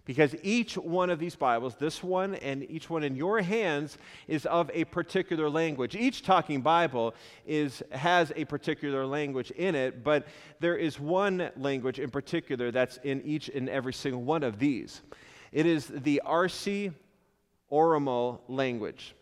Because 0.04 0.36
each 0.44 0.76
one 0.76 1.10
of 1.10 1.18
these 1.18 1.36
Bibles, 1.36 1.76
this 1.76 2.04
one 2.04 2.36
and 2.36 2.70
each 2.70 2.90
one 2.90 3.04
in 3.04 3.16
your 3.16 3.42
hands, 3.42 3.98
is 4.28 4.46
of 4.48 4.70
a 4.74 4.84
particular 4.86 5.50
language. 5.50 5.96
Each 5.96 6.24
talking 6.24 6.62
Bible 6.62 7.14
is, 7.46 7.82
has 7.92 8.34
a 8.36 8.44
particular 8.44 9.06
language 9.06 9.52
in 9.52 9.76
it, 9.76 10.04
but 10.04 10.28
there 10.60 10.76
is 10.76 11.00
one 11.00 11.52
language 11.56 12.00
in 12.00 12.10
particular 12.10 12.70
that's 12.70 12.98
in 13.04 13.22
each 13.22 13.48
and 13.48 13.70
every 13.70 13.94
single 13.94 14.24
one 14.24 14.44
of 14.44 14.60
these. 14.60 15.04
It 15.54 15.66
is 15.66 15.88
the 15.88 16.22
Arsi 16.26 16.94
Oromo 17.72 18.40
language. 18.50 19.16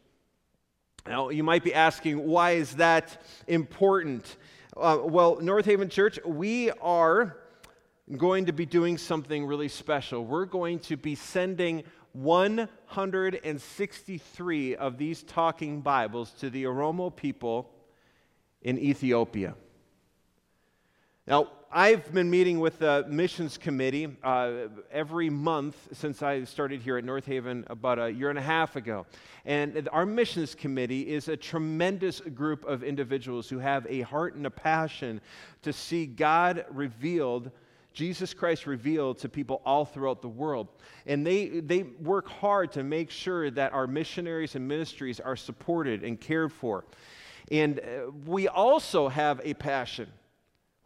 Now, 1.08 1.30
you 1.30 1.44
might 1.44 1.64
be 1.64 1.74
asking, 1.74 2.28
why 2.28 2.52
is 2.52 2.76
that 2.76 3.20
important? 3.48 4.38
Uh, 4.76 5.00
well, 5.04 5.40
North 5.40 5.66
Haven 5.66 5.90
Church, 5.90 6.20
we 6.26 6.70
are 6.82 7.38
going 8.18 8.46
to 8.46 8.52
be 8.52 8.66
doing 8.66 8.98
something 8.98 9.46
really 9.46 9.70
special. 9.70 10.26
We're 10.26 10.44
going 10.46 10.80
to 10.80 10.98
be 10.98 11.16
sending 11.16 11.84
163 12.12 14.76
of 14.76 14.98
these 14.98 15.24
talking 15.24 15.80
Bibles 15.82 16.32
to 16.40 16.50
the 16.50 16.66
Oromo 16.66 17.16
people 17.16 17.70
in 18.62 18.78
Ethiopia. 18.78 19.56
Now, 21.28 21.50
I've 21.70 22.14
been 22.14 22.30
meeting 22.30 22.62
with 22.62 22.80
the 22.80 23.06
missions 23.10 23.58
committee 23.58 24.16
uh, 24.24 24.70
every 24.90 25.30
month 25.30 25.76
since 25.92 26.24
I 26.24 26.46
started 26.46 26.82
here 26.82 26.98
at 26.98 27.04
North 27.04 27.26
Haven 27.26 27.66
about 27.68 28.00
a 28.00 28.10
year 28.10 28.30
and 28.30 28.40
a 28.40 28.42
half 28.42 28.78
ago. 28.78 29.06
And 29.44 29.90
our 29.92 30.06
missions 30.06 30.56
committee 30.56 31.02
is 31.02 31.28
a 31.28 31.36
tremendous 31.36 32.22
group 32.22 32.64
of 32.64 32.82
individuals 32.82 33.50
who 33.50 33.60
have 33.60 33.86
a 33.90 34.04
heart 34.04 34.36
and 34.36 34.46
a 34.46 34.50
passion 34.50 35.20
to 35.64 35.74
see 35.74 36.06
God 36.06 36.64
revealed 36.70 37.52
Jesus 37.94 38.34
Christ 38.34 38.66
revealed 38.68 39.18
to 39.18 39.28
people 39.28 39.62
all 39.66 39.84
throughout 39.84 40.22
the 40.22 40.30
world. 40.30 40.68
And 41.08 41.28
they, 41.28 41.48
they 41.48 41.82
work 41.82 42.30
hard 42.30 42.72
to 42.74 42.84
make 42.84 43.10
sure 43.10 43.50
that 43.52 43.74
our 43.74 43.88
missionaries 43.88 44.56
and 44.56 44.66
ministries 44.66 45.20
are 45.20 45.36
supported 45.36 46.04
and 46.04 46.22
cared 46.22 46.54
for. 46.54 46.86
And 47.52 47.80
uh, 47.80 48.12
we 48.26 48.48
also 48.48 49.10
have 49.10 49.42
a 49.44 49.56
passion. 49.56 50.10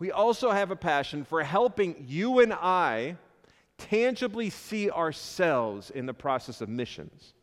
We 0.01 0.09
also 0.09 0.49
have 0.49 0.71
a 0.71 0.75
passion 0.75 1.23
for 1.23 1.43
helping 1.43 2.05
you 2.07 2.39
and 2.39 2.53
I 2.53 3.17
tangibly 3.77 4.49
see 4.49 4.89
ourselves 4.89 5.91
in 5.91 6.07
the 6.07 6.13
process 6.15 6.59
of 6.59 6.69
missions. 6.69 7.35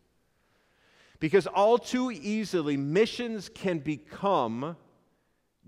Because 1.21 1.47
all 1.47 1.79
too 1.79 2.11
easily, 2.11 2.77
missions 2.77 3.49
can 3.49 3.79
become 3.79 4.77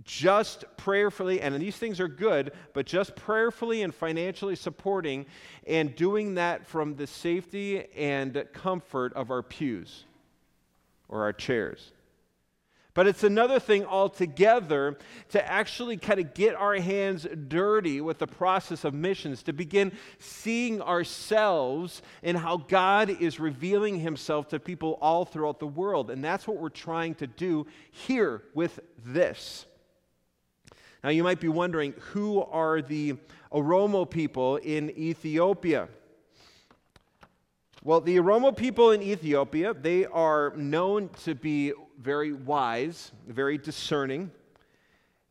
just 0.03 0.65
prayerfully, 0.77 1.41
and 1.41 1.55
these 1.63 1.77
things 1.77 2.01
are 2.01 2.09
good, 2.09 2.51
but 2.75 2.87
just 2.87 3.15
prayerfully 3.15 3.83
and 3.83 3.95
financially 3.95 4.57
supporting 4.57 5.27
and 5.69 5.95
doing 5.95 6.35
that 6.35 6.67
from 6.67 6.97
the 6.97 7.07
safety 7.07 7.85
and 7.95 8.45
comfort 8.53 9.13
of 9.13 9.31
our 9.31 9.45
pews 9.45 10.07
or 11.09 11.23
our 11.23 11.33
chairs. 11.33 11.93
But 12.93 13.07
it's 13.07 13.23
another 13.23 13.61
thing 13.61 13.85
altogether 13.85 14.99
to 15.29 15.49
actually 15.49 15.97
kind 15.97 16.19
of 16.19 16.35
get 16.35 16.57
our 16.57 16.75
hands 16.75 17.27
dirty 17.49 18.01
with 18.01 18.19
the 18.19 18.27
process 18.27 18.85
of 18.85 18.95
missions, 18.95 19.45
to 19.45 19.53
begin 19.53 19.93
seeing 20.19 20.83
ourselves 20.83 22.03
and 22.23 22.37
how 22.37 22.57
God 22.57 23.09
is 23.09 23.39
revealing 23.39 24.01
himself 24.01 24.49
to 24.49 24.59
people 24.59 24.99
all 25.01 25.25
throughout 25.25 25.61
the 25.61 25.67
world. 25.69 26.11
And 26.11 26.25
that's 26.25 26.49
what 26.49 26.57
we're 26.57 26.69
trying 26.69 27.15
to 27.17 27.27
do 27.27 27.67
here 27.93 28.43
with 28.55 28.81
this. 29.05 29.67
Now, 31.05 31.11
you 31.11 31.23
might 31.23 31.41
be 31.41 31.49
wondering 31.49 31.95
who 32.13 32.43
are 32.43 32.83
the 32.83 33.15
Oromo 33.53 34.09
people 34.09 34.57
in 34.57 34.91
Ethiopia? 34.91 35.89
Well, 37.83 38.03
the 38.03 38.19
Oromo 38.19 38.55
people 38.55 38.91
in 38.91 39.01
Ethiopia, 39.01 39.73
they 39.73 40.05
are 40.05 40.53
known 40.55 41.09
to 41.25 41.35
be 41.35 41.73
very 41.99 42.31
wise, 42.31 43.11
very 43.27 43.57
discerning. 43.57 44.31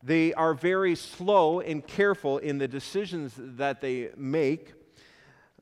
They 0.02 0.34
are 0.34 0.52
very 0.52 0.96
slow 0.96 1.60
and 1.60 1.86
careful 1.86 2.38
in 2.38 2.58
the 2.58 2.66
decisions 2.66 3.34
that 3.38 3.80
they 3.80 4.10
make, 4.16 4.72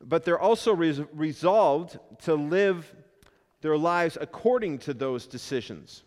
but 0.00 0.24
they're 0.24 0.40
also 0.40 0.74
res- 0.74 1.02
resolved 1.12 1.98
to 2.22 2.34
live 2.34 2.94
their 3.60 3.76
lives 3.76 4.16
according 4.18 4.78
to 4.78 4.94
those 4.94 5.26
decisions. 5.26 6.04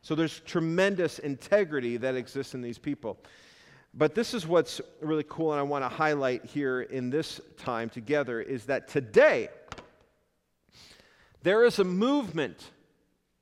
So 0.00 0.14
there's 0.14 0.40
tremendous 0.40 1.18
integrity 1.18 1.98
that 1.98 2.14
exists 2.14 2.54
in 2.54 2.62
these 2.62 2.78
people. 2.78 3.18
But 3.92 4.14
this 4.14 4.32
is 4.32 4.46
what's 4.46 4.80
really 5.02 5.26
cool, 5.28 5.52
and 5.52 5.60
I 5.60 5.62
want 5.62 5.84
to 5.84 5.90
highlight 5.90 6.46
here 6.46 6.80
in 6.80 7.10
this 7.10 7.38
time 7.58 7.90
together 7.90 8.40
is 8.40 8.64
that 8.64 8.88
today 8.88 9.50
there 11.46 11.62
is 11.62 11.78
a 11.78 11.84
movement 11.84 12.72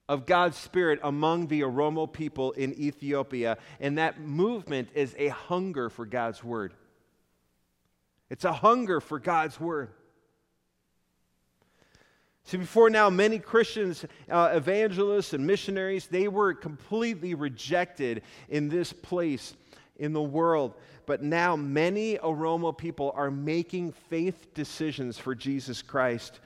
of 0.07 0.27
God's 0.27 0.57
Spirit 0.57 0.99
among 1.01 1.47
the 1.47 1.61
Oromo 1.61 2.05
people 2.11 2.51
in 2.51 2.71
Ethiopia, 2.79 3.57
and 3.79 3.97
that 3.97 4.21
movement 4.21 4.89
is 4.93 5.15
a 5.17 5.29
hunger 5.29 5.89
for 5.89 6.05
God's 6.05 6.43
Word. 6.43 6.75
It's 8.29 8.45
a 8.45 8.53
hunger 8.53 9.01
for 9.01 9.17
God's 9.17 9.59
word. 9.59 9.89
See, 12.43 12.57
before 12.57 12.91
now, 12.91 13.09
many 13.09 13.39
Christians, 13.39 14.05
uh, 14.29 14.51
evangelists, 14.53 15.33
and 15.33 15.47
missionaries, 15.47 16.05
they 16.05 16.27
were 16.27 16.53
completely 16.53 17.33
rejected 17.33 18.21
in 18.49 18.69
this 18.69 18.93
place 18.93 19.55
in 19.95 20.13
the 20.13 20.21
world. 20.21 20.75
But 21.07 21.23
now, 21.23 21.55
many 21.55 22.17
Oromo 22.17 22.77
people 22.77 23.13
are 23.15 23.31
making 23.31 23.93
faith 23.93 24.53
decisions 24.53 25.17
for 25.17 25.33
Jesus 25.33 25.81
Christ 25.81 26.39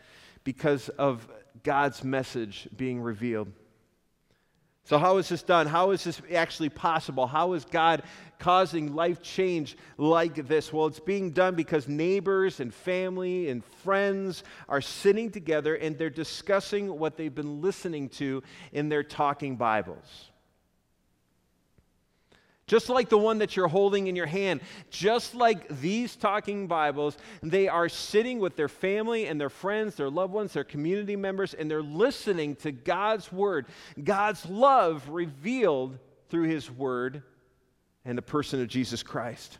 because 0.46 0.88
of 0.90 1.28
God's 1.64 2.04
message 2.04 2.68
being 2.76 3.02
revealed. 3.02 3.52
So, 4.86 4.98
how 4.98 5.18
is 5.18 5.30
this 5.30 5.44
done? 5.44 5.68
How 5.68 5.92
is 5.92 6.04
this 6.04 6.20
actually 6.34 6.70
possible? 6.70 7.28
How 7.28 7.54
is 7.54 7.64
God 7.64 8.02
causing 8.40 8.96
life 8.96 9.22
change 9.22 9.78
like 9.98 10.48
this? 10.48 10.74
Well, 10.74 10.88
it's 10.88 11.00
being 11.00 11.30
done 11.30 11.54
because 11.54 11.88
neighbors 11.88 12.60
and 12.60 12.74
family 12.74 13.50
and 13.50 13.64
friends 13.64 14.44
are 14.68 14.82
sitting 14.82 15.30
together 15.30 15.76
and 15.76 15.96
they're 15.96 16.10
discussing 16.10 16.98
what 16.98 17.18
they've 17.18 17.34
been 17.34 17.62
listening 17.62 18.10
to 18.10 18.42
in 18.72 18.90
their 18.90 19.04
talking 19.04 19.58
Bibles 19.58 20.32
just 22.70 22.88
like 22.88 23.10
the 23.10 23.18
one 23.18 23.40
that 23.40 23.56
you're 23.58 23.68
holding 23.68 24.06
in 24.06 24.16
your 24.16 24.28
hand, 24.28 24.62
just 24.92 25.34
like 25.34 25.68
these 25.82 26.16
talking 26.16 26.68
Bibles, 26.68 27.18
they 27.42 27.68
are 27.68 27.90
sitting 27.90 28.38
with 28.38 28.56
their 28.56 28.68
family 28.68 29.26
and 29.26 29.42
their 29.42 29.50
friends, 29.50 29.96
their 29.96 30.10
loved 30.10 30.34
ones, 30.34 30.54
their 30.54 30.64
community 30.64 31.16
members, 31.16 31.56
and 31.56 31.70
they're 31.70 31.82
listening 31.82 32.56
to 32.58 32.72
God's 32.72 33.32
Word, 33.32 33.66
God's 34.02 34.46
love 34.46 35.10
revealed 35.10 35.98
through 36.30 36.44
His 36.44 36.70
Word 36.70 37.24
and 38.06 38.16
the 38.16 38.22
person 38.22 38.62
of 38.62 38.68
Jesus 38.68 39.02
Christ. 39.02 39.58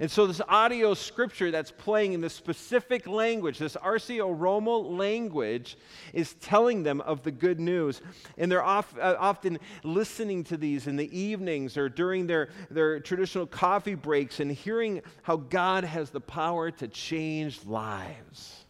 And 0.00 0.10
so, 0.10 0.26
this 0.26 0.40
audio 0.48 0.94
scripture 0.94 1.52
that's 1.52 1.70
playing 1.70 2.14
in 2.14 2.20
this 2.20 2.34
specific 2.34 3.06
language, 3.06 3.58
this 3.58 3.76
Arsi 3.76 4.18
Oromo 4.18 4.98
language, 4.98 5.78
is 6.12 6.34
telling 6.34 6.82
them 6.82 7.00
of 7.02 7.22
the 7.22 7.30
good 7.30 7.60
news. 7.60 8.02
And 8.36 8.50
they're 8.50 8.64
off, 8.64 8.92
uh, 8.98 9.14
often 9.18 9.60
listening 9.84 10.42
to 10.44 10.56
these 10.56 10.88
in 10.88 10.96
the 10.96 11.16
evenings 11.16 11.76
or 11.76 11.88
during 11.88 12.26
their, 12.26 12.48
their 12.70 12.98
traditional 12.98 13.46
coffee 13.46 13.94
breaks 13.94 14.40
and 14.40 14.50
hearing 14.50 15.00
how 15.22 15.36
God 15.36 15.84
has 15.84 16.10
the 16.10 16.20
power 16.20 16.72
to 16.72 16.88
change 16.88 17.64
lives. 17.64 18.64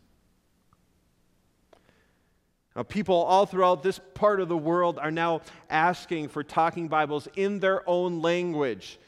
Now, 2.77 2.83
people 2.83 3.17
all 3.17 3.47
throughout 3.47 3.83
this 3.83 3.99
part 4.13 4.41
of 4.41 4.49
the 4.49 4.57
world 4.59 4.99
are 4.99 5.13
now 5.13 5.41
asking 5.71 6.29
for 6.29 6.43
talking 6.43 6.89
Bibles 6.89 7.29
in 7.35 7.61
their 7.61 7.89
own 7.89 8.21
language 8.21 8.99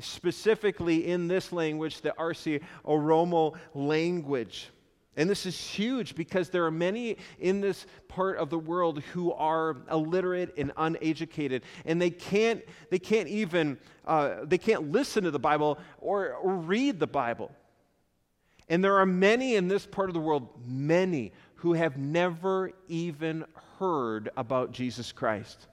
specifically 0.00 1.06
in 1.06 1.28
this 1.28 1.52
language, 1.52 2.00
the 2.00 2.14
Arsi 2.18 2.62
Oromo 2.84 3.56
language. 3.74 4.68
And 5.16 5.30
this 5.30 5.46
is 5.46 5.58
huge 5.58 6.14
because 6.14 6.50
there 6.50 6.66
are 6.66 6.70
many 6.70 7.16
in 7.38 7.62
this 7.62 7.86
part 8.06 8.36
of 8.36 8.50
the 8.50 8.58
world 8.58 9.02
who 9.14 9.32
are 9.32 9.78
illiterate 9.90 10.52
and 10.58 10.72
uneducated, 10.76 11.62
and 11.86 12.00
they 12.00 12.10
can't, 12.10 12.62
they 12.90 12.98
can't 12.98 13.28
even 13.28 13.78
uh, 14.06 14.44
they 14.44 14.58
can't 14.58 14.92
listen 14.92 15.24
to 15.24 15.30
the 15.30 15.38
Bible 15.38 15.78
or, 15.98 16.34
or 16.34 16.54
read 16.54 17.00
the 17.00 17.06
Bible. 17.06 17.50
And 18.68 18.84
there 18.84 18.98
are 18.98 19.06
many 19.06 19.56
in 19.56 19.68
this 19.68 19.86
part 19.86 20.10
of 20.10 20.14
the 20.14 20.20
world, 20.20 20.48
many 20.66 21.32
who 21.56 21.72
have 21.72 21.96
never 21.96 22.72
even 22.88 23.44
heard 23.78 24.28
about 24.36 24.72
Jesus 24.72 25.12
Christ 25.12 25.66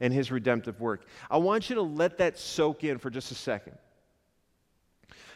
and 0.00 0.12
his 0.12 0.30
redemptive 0.30 0.80
work. 0.80 1.06
I 1.30 1.38
want 1.38 1.68
you 1.68 1.76
to 1.76 1.82
let 1.82 2.18
that 2.18 2.38
soak 2.38 2.84
in 2.84 2.98
for 2.98 3.10
just 3.10 3.30
a 3.30 3.34
second. 3.34 3.76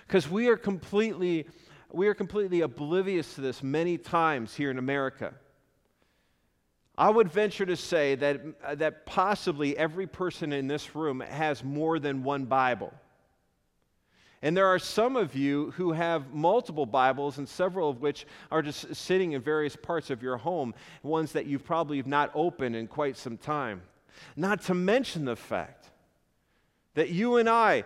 Because 0.07 0.29
we 0.29 0.49
are 0.49 0.57
completely 0.57 1.47
we 1.91 2.09
are 2.09 2.15
completely 2.15 2.61
oblivious 2.61 3.35
to 3.35 3.41
this 3.41 3.63
many 3.63 3.97
times 3.97 4.55
here 4.55 4.71
in 4.71 4.79
America. 4.79 5.33
I 6.99 7.11
would 7.11 7.31
venture 7.31 7.65
to 7.65 7.77
say 7.77 8.17
that, 8.17 8.41
uh, 8.63 8.75
that 8.75 9.07
possibly 9.07 9.79
every 9.79 10.07
person 10.07 10.53
in 10.53 10.67
this 10.67 10.95
room 10.95 11.21
has 11.21 11.63
more 11.63 11.99
than 11.99 12.25
one 12.25 12.45
Bible. 12.45 12.93
And 14.43 14.57
there 14.57 14.67
are 14.67 14.79
some 14.79 15.17
of 15.17 15.35
you 15.35 15.73
who 15.73 15.93
have 15.93 16.33
multiple 16.33 16.87
Bibles, 16.87 17.39
and 17.39 17.49
several 17.49 17.89
of 17.89 18.01
which 18.01 18.27
are 18.51 18.63
just 18.63 18.95
sitting 18.95 19.33
in 19.33 19.41
various 19.41 19.77
parts 19.77 20.11
of 20.11 20.23
your 20.23 20.37
home, 20.37 20.75
ones 21.03 21.33
that 21.33 21.47
you've 21.47 21.65
probably 21.65 22.03
not 22.03 22.31
opened 22.35 22.77
in 22.77 22.87
quite 22.87 23.17
some 23.17 23.37
time. 23.37 23.83
Not 24.37 24.63
to 24.63 24.75
mention 24.75 25.25
the 25.25 25.37
fact 25.37 25.87
that 26.95 27.11
you 27.11 27.37
and 27.37 27.49
I, 27.49 27.85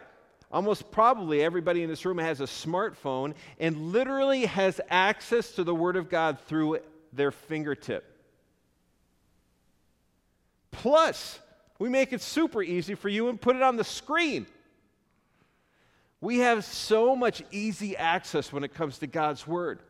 almost 0.50 0.90
probably 0.90 1.42
everybody 1.42 1.82
in 1.82 1.88
this 1.88 2.04
room 2.04 2.18
has 2.18 2.40
a 2.40 2.44
smartphone 2.44 3.34
and 3.58 3.92
literally 3.92 4.46
has 4.46 4.80
access 4.90 5.52
to 5.52 5.64
the 5.64 5.74
Word 5.74 5.96
of 5.96 6.08
God 6.08 6.38
through 6.46 6.78
their 7.12 7.30
fingertip. 7.30 8.08
Plus, 10.70 11.38
we 11.78 11.88
make 11.88 12.12
it 12.12 12.22
super 12.22 12.62
easy 12.62 12.94
for 12.94 13.08
you 13.08 13.28
and 13.28 13.40
put 13.40 13.56
it 13.56 13.62
on 13.62 13.76
the 13.76 13.84
screen. 13.84 14.46
We 16.20 16.38
have 16.38 16.64
so 16.64 17.16
much 17.16 17.42
easy 17.50 17.96
access 17.96 18.52
when 18.52 18.62
it 18.62 18.72
comes 18.72 18.98
to 18.98 19.06
God's 19.06 19.46
Word. 19.46 19.80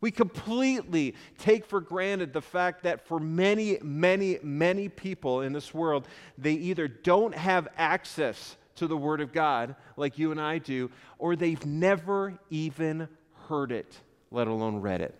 We 0.00 0.10
completely 0.12 1.16
take 1.38 1.64
for 1.64 1.80
granted 1.80 2.32
the 2.32 2.40
fact 2.40 2.84
that 2.84 3.06
for 3.06 3.18
many, 3.18 3.78
many, 3.82 4.38
many 4.42 4.88
people 4.88 5.40
in 5.40 5.52
this 5.52 5.74
world, 5.74 6.06
they 6.36 6.52
either 6.52 6.86
don't 6.86 7.34
have 7.34 7.66
access 7.76 8.56
to 8.76 8.86
the 8.86 8.96
Word 8.96 9.20
of 9.20 9.32
God 9.32 9.74
like 9.96 10.18
you 10.18 10.30
and 10.30 10.40
I 10.40 10.58
do, 10.58 10.90
or 11.18 11.34
they've 11.34 11.66
never 11.66 12.38
even 12.48 13.08
heard 13.48 13.72
it, 13.72 13.98
let 14.30 14.46
alone 14.46 14.76
read 14.80 15.00
it. 15.00 15.14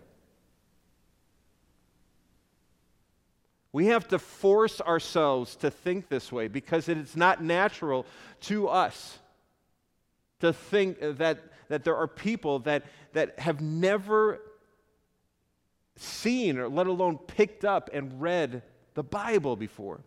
We 3.73 3.87
have 3.87 4.07
to 4.07 4.17
force 4.17 4.79
ourselves 4.79 5.55
to 5.57 5.69
think 5.69 6.07
this 6.07 6.31
way 6.31 6.47
because 6.47 6.87
it 6.89 6.97
is 6.97 7.15
not 7.17 7.43
natural 7.43 8.05
to 8.41 8.67
us 8.69 9.19
to 10.39 10.53
think 10.53 10.99
that, 11.01 11.39
that 11.67 11.83
there 11.83 11.95
are 11.95 12.07
people 12.07 12.59
that, 12.59 12.85
that 13.13 13.37
have 13.39 13.61
never 13.61 14.41
seen 15.99 16.57
or 16.57 16.69
let 16.69 16.87
alone 16.87 17.17
picked 17.17 17.65
up 17.65 17.89
and 17.93 18.21
read 18.21 18.63
the 18.93 19.03
Bible 19.03 19.55
before. 19.55 19.99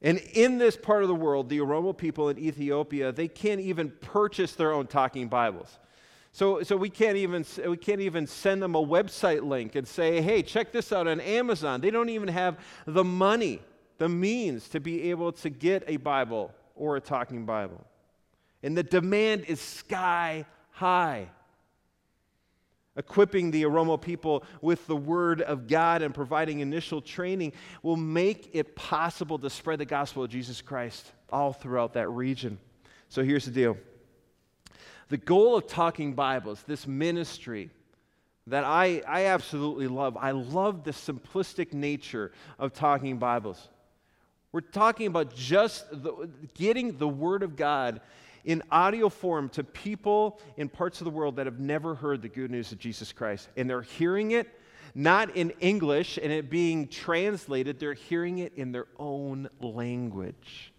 And 0.00 0.18
in 0.18 0.58
this 0.58 0.76
part 0.76 1.02
of 1.02 1.08
the 1.08 1.14
world, 1.14 1.48
the 1.48 1.58
Oromo 1.58 1.96
people 1.96 2.28
in 2.28 2.38
Ethiopia, 2.38 3.10
they 3.10 3.26
can't 3.26 3.60
even 3.60 3.90
purchase 4.00 4.52
their 4.52 4.72
own 4.72 4.86
talking 4.86 5.28
Bibles. 5.28 5.78
So, 6.30 6.62
so 6.62 6.76
we, 6.76 6.90
can't 6.90 7.16
even, 7.16 7.44
we 7.66 7.76
can't 7.76 8.00
even 8.00 8.26
send 8.26 8.62
them 8.62 8.76
a 8.76 8.84
website 8.84 9.42
link 9.42 9.74
and 9.74 9.88
say, 9.88 10.20
hey, 10.20 10.42
check 10.42 10.70
this 10.70 10.92
out 10.92 11.08
on 11.08 11.20
Amazon. 11.20 11.80
They 11.80 11.90
don't 11.90 12.10
even 12.10 12.28
have 12.28 12.58
the 12.86 13.02
money, 13.02 13.60
the 13.96 14.08
means 14.08 14.68
to 14.68 14.78
be 14.78 15.10
able 15.10 15.32
to 15.32 15.50
get 15.50 15.82
a 15.88 15.96
Bible 15.96 16.54
or 16.76 16.96
a 16.96 17.00
talking 17.00 17.44
Bible. 17.44 17.84
And 18.62 18.76
the 18.76 18.84
demand 18.84 19.46
is 19.46 19.60
sky 19.60 20.44
high 20.70 21.28
equipping 22.98 23.50
the 23.50 23.62
Oromo 23.62 23.98
people 23.98 24.44
with 24.60 24.86
the 24.86 24.96
Word 24.96 25.40
of 25.40 25.68
God 25.68 26.02
and 26.02 26.12
providing 26.12 26.60
initial 26.60 27.00
training 27.00 27.52
will 27.82 27.96
make 27.96 28.50
it 28.52 28.74
possible 28.76 29.38
to 29.38 29.48
spread 29.48 29.78
the 29.78 29.86
gospel 29.86 30.24
of 30.24 30.30
Jesus 30.30 30.60
Christ 30.60 31.10
all 31.30 31.52
throughout 31.52 31.94
that 31.94 32.10
region. 32.10 32.58
So 33.08 33.22
here's 33.22 33.46
the 33.46 33.52
deal 33.52 33.78
the 35.08 35.16
goal 35.16 35.56
of 35.56 35.66
Talking 35.66 36.12
Bibles, 36.12 36.62
this 36.66 36.86
ministry, 36.86 37.70
that 38.48 38.64
I, 38.64 39.02
I 39.06 39.26
absolutely 39.26 39.88
love. 39.88 40.18
I 40.18 40.32
love 40.32 40.84
the 40.84 40.90
simplistic 40.90 41.72
nature 41.72 42.32
of 42.58 42.74
talking 42.74 43.18
Bibles. 43.18 43.68
We're 44.52 44.60
talking 44.60 45.06
about 45.06 45.34
just 45.34 45.90
the, 45.90 46.28
getting 46.54 46.98
the 46.98 47.08
Word 47.08 47.42
of 47.42 47.56
God 47.56 48.00
in 48.48 48.62
audio 48.70 49.10
form 49.10 49.50
to 49.50 49.62
people 49.62 50.40
in 50.56 50.70
parts 50.70 51.02
of 51.02 51.04
the 51.04 51.10
world 51.10 51.36
that 51.36 51.44
have 51.44 51.60
never 51.60 51.94
heard 51.94 52.22
the 52.22 52.28
good 52.30 52.50
news 52.50 52.72
of 52.72 52.78
Jesus 52.78 53.12
Christ. 53.12 53.50
And 53.58 53.68
they're 53.68 53.82
hearing 53.82 54.30
it 54.30 54.48
not 54.94 55.36
in 55.36 55.50
English 55.60 56.18
and 56.20 56.32
it 56.32 56.48
being 56.48 56.88
translated, 56.88 57.78
they're 57.78 57.92
hearing 57.92 58.38
it 58.38 58.54
in 58.56 58.72
their 58.72 58.86
own 58.98 59.50
language. 59.60 60.72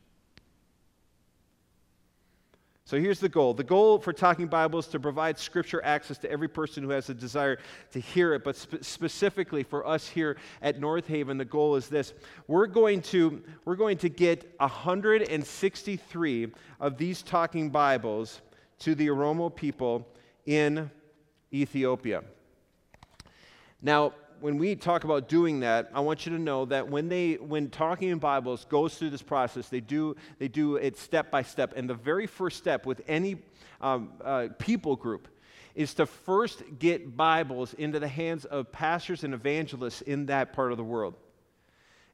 So 2.90 3.00
here's 3.00 3.20
the 3.20 3.30
goal. 3.30 3.54
The 3.54 3.64
goal 3.64 4.00
for 4.00 4.12
Talking 4.12 4.48
Bible 4.48 4.80
is 4.80 4.88
to 4.88 5.00
provide 5.00 5.38
scripture 5.38 5.80
access 5.86 6.18
to 6.18 6.32
every 6.32 6.48
person 6.48 6.82
who 6.82 6.90
has 6.90 7.08
a 7.08 7.14
desire 7.14 7.60
to 7.92 8.00
hear 8.00 8.34
it. 8.34 8.44
But 8.44 8.56
spe- 8.56 8.82
specifically 8.82 9.62
for 9.62 9.86
us 9.86 10.08
here 10.08 10.38
at 10.64 10.80
North 10.80 11.06
Haven, 11.06 11.38
the 11.38 11.46
goal 11.46 11.76
is 11.76 11.88
this. 11.88 12.16
We're 12.48 12.66
going 12.66 13.04
to, 13.04 13.44
we're 13.64 13.76
going 13.76 14.00
to 14.00 14.10
get 14.10 14.56
163 14.58 16.52
of 16.80 16.98
these 16.98 17.22
Talking 17.22 17.70
Bibles 17.70 18.42
to 18.80 18.96
the 18.96 19.06
Oromo 19.06 19.56
people 19.56 20.08
in 20.48 20.90
Ethiopia. 21.54 22.24
Now, 23.84 24.14
when 24.42 24.58
we 24.58 24.76
talk 24.76 25.04
about 25.04 25.30
doing 25.30 25.62
that, 25.62 25.90
I 25.94 26.00
want 26.00 26.26
you 26.26 26.32
to 26.34 26.42
know 26.42 26.66
that 26.66 26.88
when 26.88 27.10
they 27.10 27.36
when 27.36 27.70
talking 27.70 28.10
in 28.10 28.20
Bibles 28.20 28.66
goes 28.66 28.96
through 28.98 29.10
this 29.10 29.22
process, 29.22 29.70
they 29.70 29.80
do 29.80 30.16
they 30.38 30.48
do 30.48 30.76
it 30.76 30.98
step 30.98 31.32
by 31.32 31.42
step. 31.42 31.74
And 31.76 31.90
the 31.90 31.94
very 31.94 32.28
first 32.28 32.58
step 32.58 32.86
with 32.86 33.02
any 33.08 33.38
um, 33.82 34.12
uh, 34.24 34.48
people 34.58 34.96
group 34.96 35.28
is 35.76 35.94
to 35.96 36.06
first 36.06 36.64
get 36.80 37.16
Bibles 37.16 37.74
into 37.76 38.00
the 38.00 38.08
hands 38.08 38.46
of 38.46 38.72
pastors 38.72 39.24
and 39.24 39.34
evangelists 39.34 40.02
in 40.02 40.26
that 40.28 40.54
part 40.54 40.72
of 40.72 40.78
the 40.78 40.84
world. 40.84 41.16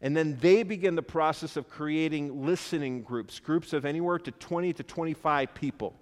And 0.02 0.16
then 0.16 0.38
they 0.40 0.64
begin 0.64 0.96
the 0.96 1.02
process 1.02 1.58
of 1.58 1.70
creating 1.70 2.46
listening 2.46 3.02
groups, 3.02 3.40
groups 3.40 3.74
of 3.74 3.86
anywhere 3.86 4.20
to 4.20 4.32
20 4.32 4.74
to 4.74 4.84
25 4.84 5.54
people. 5.56 5.96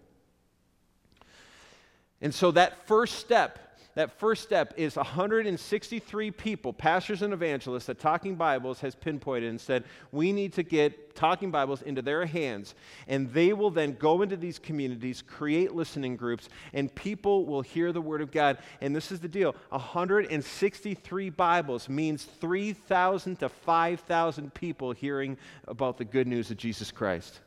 And 2.20 2.34
so 2.34 2.52
that 2.52 2.88
first 2.88 3.20
step 3.20 3.73
that 3.96 4.20
first 4.20 4.44
step 4.44 4.74
is 4.76 4.96
163 4.96 6.32
people, 6.32 6.74
pastors 6.74 7.22
and 7.22 7.34
evangelists, 7.34 7.86
that 7.86 8.00
Talking 8.00 8.36
Bibles 8.36 8.80
has 8.80 8.96
pinpointed 8.96 9.50
and 9.50 9.62
said, 9.62 9.84
we 10.12 10.32
need 10.32 10.54
to 10.54 10.64
get 10.64 11.16
Talking 11.16 11.52
Bibles 11.52 11.84
into 11.84 12.02
their 12.02 12.26
hands. 12.26 12.74
And 13.08 13.32
they 13.32 13.54
will 13.54 13.70
then 13.70 13.94
go 13.94 14.24
into 14.24 14.36
these 14.36 14.58
communities, 14.58 15.22
create 15.22 15.76
listening 15.76 16.16
groups, 16.16 16.50
and 16.74 16.94
people 16.96 17.46
will 17.46 17.62
hear 17.62 17.92
the 17.92 18.02
Word 18.02 18.22
of 18.22 18.32
God. 18.32 18.58
And 18.82 18.96
this 18.96 19.12
is 19.12 19.20
the 19.20 19.28
deal 19.28 19.56
163 19.70 21.30
Bibles 21.30 21.88
means 21.88 22.24
3,000 22.24 23.40
to 23.40 23.50
5,000 23.50 24.54
people 24.54 24.92
hearing 24.92 25.38
about 25.68 25.98
the 25.98 26.06
good 26.06 26.28
news 26.28 26.50
of 26.50 26.58
Jesus 26.58 26.90
Christ. 26.90 27.42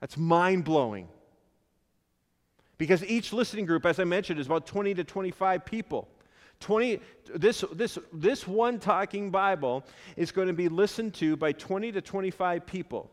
That's 0.00 0.16
mind 0.16 0.64
blowing. 0.64 1.06
Because 2.82 3.04
each 3.04 3.32
listening 3.32 3.64
group, 3.64 3.86
as 3.86 4.00
I 4.00 4.04
mentioned, 4.04 4.40
is 4.40 4.46
about 4.46 4.66
20 4.66 4.94
to 4.94 5.04
25 5.04 5.64
people. 5.64 6.08
20, 6.58 6.98
this, 7.32 7.64
this, 7.72 7.96
this 8.12 8.44
one 8.44 8.80
talking 8.80 9.30
Bible 9.30 9.84
is 10.16 10.32
going 10.32 10.48
to 10.48 10.52
be 10.52 10.68
listened 10.68 11.14
to 11.14 11.36
by 11.36 11.52
20 11.52 11.92
to 11.92 12.00
25 12.00 12.66
people. 12.66 13.08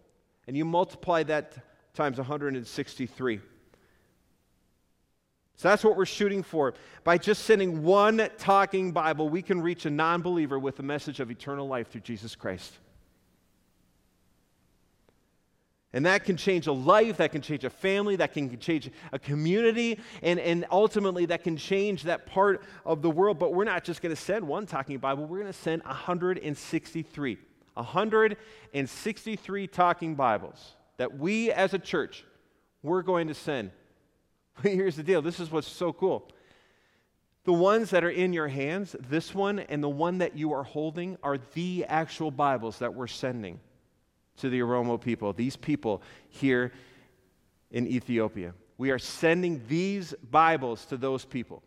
And 0.48 0.58
you 0.58 0.66
multiply 0.66 1.22
that 1.22 1.54
times 1.94 2.18
163. 2.18 3.42
So 5.56 5.68
that's 5.68 5.84
what 5.84 5.96
we're 5.96 6.08
shooting 6.08 6.42
for. 6.42 6.74
By 7.04 7.20
just 7.20 7.44
sending 7.44 7.84
one 7.84 8.28
talking 8.40 8.92
Bible, 8.92 9.30
we 9.30 9.44
can 9.44 9.62
reach 9.62 9.86
a 9.86 9.92
non 9.92 10.24
believer 10.24 10.58
with 10.58 10.78
the 10.78 10.84
message 10.84 11.20
of 11.20 11.30
eternal 11.30 11.68
life 11.68 11.92
through 11.92 12.02
Jesus 12.02 12.36
Christ. 12.36 12.74
And 15.92 16.06
that 16.06 16.24
can 16.24 16.38
change 16.38 16.68
a 16.68 16.72
life, 16.72 17.18
that 17.18 17.32
can 17.32 17.42
change 17.42 17.64
a 17.64 17.70
family, 17.70 18.16
that 18.18 18.32
can 18.32 18.60
change 18.60 18.92
a 19.12 19.18
community, 19.18 20.00
and, 20.22 20.40
and 20.40 20.66
ultimately 20.72 21.26
that 21.28 21.44
can 21.44 21.58
change 21.58 22.04
that 22.04 22.28
part 22.28 22.64
of 22.86 23.02
the 23.02 23.10
world. 23.10 23.40
But 23.40 23.56
we're 23.56 23.64
not 23.64 23.84
just 23.84 24.02
going 24.02 24.16
to 24.16 24.22
send 24.22 24.48
one 24.48 24.68
talking 24.68 25.00
Bible, 25.00 25.26
we're 25.26 25.40
going 25.40 25.52
to 25.52 25.60
send 25.60 25.84
163. 25.84 27.38
163 27.74 29.68
talking 29.68 30.16
Bibles 30.16 30.74
that 30.98 31.18
we 31.18 31.52
as 31.52 31.74
a 31.74 31.80
church, 31.80 32.26
we're 32.84 33.02
going 33.02 33.28
to 33.28 33.34
send. 33.34 33.72
But 34.62 34.74
Here's 34.74 34.98
the 34.98 35.04
deal 35.04 35.22
this 35.22 35.40
is 35.40 35.50
what's 35.50 35.68
so 35.68 35.94
cool. 35.94 36.30
The 37.46 37.54
ones 37.54 37.90
that 37.92 38.04
are 38.04 38.10
in 38.10 38.34
your 38.34 38.50
hands, 38.50 38.96
this 39.08 39.34
one 39.34 39.60
and 39.60 39.82
the 39.82 39.90
one 39.90 40.20
that 40.20 40.38
you 40.38 40.52
are 40.52 40.64
holding, 40.64 41.18
are 41.24 41.40
the 41.56 41.86
actual 41.88 42.30
Bibles 42.30 42.78
that 42.80 42.94
we're 42.94 43.08
sending 43.08 43.60
to 44.40 44.50
the 44.50 44.60
Oromo 44.60 45.00
people, 45.00 45.34
these 45.34 45.56
people 45.56 46.02
here 46.30 46.72
in 47.72 47.88
Ethiopia. 47.88 48.54
We 48.78 48.92
are 48.92 49.00
sending 49.00 49.62
these 49.68 50.14
Bibles 50.32 50.86
to 50.88 50.98
those 50.98 51.26
people. 51.26 51.64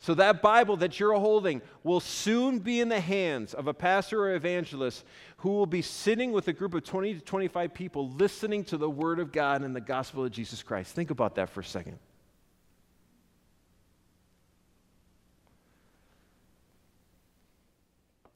So, 0.00 0.14
that 0.14 0.42
Bible 0.42 0.76
that 0.76 1.00
you're 1.00 1.18
holding 1.18 1.60
will 1.82 1.98
soon 1.98 2.60
be 2.60 2.80
in 2.80 2.88
the 2.88 3.00
hands 3.00 3.52
of 3.52 3.66
a 3.66 3.74
pastor 3.74 4.22
or 4.22 4.34
evangelist 4.34 5.04
who 5.38 5.50
will 5.50 5.66
be 5.66 5.82
sitting 5.82 6.30
with 6.30 6.46
a 6.46 6.52
group 6.52 6.72
of 6.74 6.84
20 6.84 7.14
to 7.14 7.20
25 7.20 7.74
people 7.74 8.08
listening 8.10 8.62
to 8.66 8.76
the 8.76 8.88
Word 8.88 9.18
of 9.18 9.32
God 9.32 9.62
and 9.62 9.74
the 9.74 9.80
gospel 9.80 10.24
of 10.24 10.30
Jesus 10.30 10.62
Christ. 10.62 10.94
Think 10.94 11.10
about 11.10 11.34
that 11.34 11.50
for 11.50 11.60
a 11.60 11.64
second. 11.64 11.98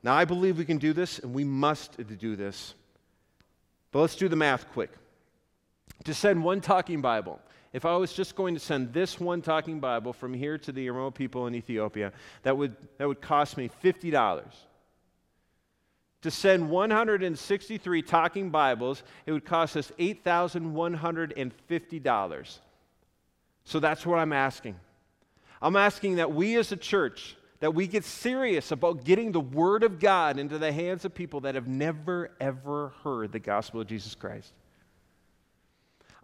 Now, 0.03 0.15
I 0.15 0.25
believe 0.25 0.59
we 0.59 0.65
can 0.65 0.79
do 0.79 0.93
this, 0.93 1.21
and 1.21 1.33
we 1.33 1.45
must 1.45 1.97
do 2.19 2.35
this. 2.35 2.75
But 3.93 4.01
let's 4.01 4.17
do 4.17 4.29
the 4.29 4.37
math 4.37 4.71
quick. 4.73 4.91
To 6.05 6.15
send 6.15 6.43
one 6.43 6.61
talking 6.61 7.01
Bible, 7.01 7.39
if 7.73 7.85
I 7.85 7.95
was 7.97 8.13
just 8.13 8.35
going 8.35 8.55
to 8.55 8.61
send 8.61 8.93
this 8.93 9.21
one 9.21 9.43
talking 9.43 9.79
Bible 9.79 10.13
from 10.13 10.35
here 10.35 10.59
to 10.59 10.73
the 10.73 10.89
Oromo 10.89 11.15
people 11.15 11.47
in 11.47 11.55
Ethiopia, 11.55 12.13
that 12.43 12.57
would, 12.57 12.75
that 12.99 13.07
would 13.07 13.21
cost 13.21 13.57
me 13.57 13.71
$50. 13.83 14.43
To 16.23 16.31
send 16.31 16.71
163 16.71 18.03
talking 18.03 18.51
Bibles, 18.51 19.03
it 19.27 19.33
would 19.33 19.45
cost 19.45 19.77
us 19.77 19.91
$8,150. 19.99 22.59
So 23.65 23.81
that's 23.81 24.05
what 24.05 24.19
I'm 24.19 24.33
asking. 24.33 24.75
I'm 25.61 25.77
asking 25.77 26.17
that 26.17 26.33
we 26.33 26.57
as 26.57 26.73
a 26.73 26.77
church 26.77 27.37
that 27.63 27.77
we 27.77 27.87
get 27.87 28.05
serious 28.05 28.73
about 28.73 29.05
getting 29.05 29.31
the 29.31 29.39
Word 29.39 29.85
of 29.85 30.01
God 30.01 30.37
into 30.37 30.59
the 30.59 30.73
hands 30.73 31.05
of 31.05 31.15
people 31.15 31.43
that 31.43 31.55
have 31.55 31.69
never, 31.69 32.33
ever 32.41 32.93
heard 33.05 33.31
the 33.31 33.39
gospel 33.39 33.81
of 33.81 33.87
Jesus 33.87 34.17
Christ. 34.17 34.53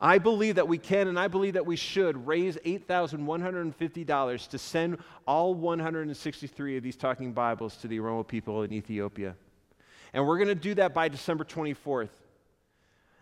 I 0.01 0.19
believe 0.19 0.57
that 0.57 0.67
we 0.67 0.79
can 0.79 1.07
and 1.07 1.17
I 1.17 1.29
believe 1.29 1.55
that 1.55 1.65
we 1.65 1.77
should 1.77 2.27
raise 2.27 2.57
$8,150 2.57 4.49
to 4.49 4.59
send 4.59 4.99
all 5.29 5.55
163 5.55 6.77
of 6.77 6.83
these 6.83 6.97
talking 6.97 7.33
Bibles 7.33 7.77
to 7.77 7.87
the 7.87 8.01
Oromo 8.01 8.27
people 8.27 8.65
in 8.65 8.73
Ethiopia. 8.73 9.37
And 10.13 10.27
we're 10.27 10.39
going 10.39 10.49
to 10.49 10.57
do 10.57 10.75
that 10.75 10.93
by 10.93 11.07
December 11.07 11.45
24th. 11.45 12.09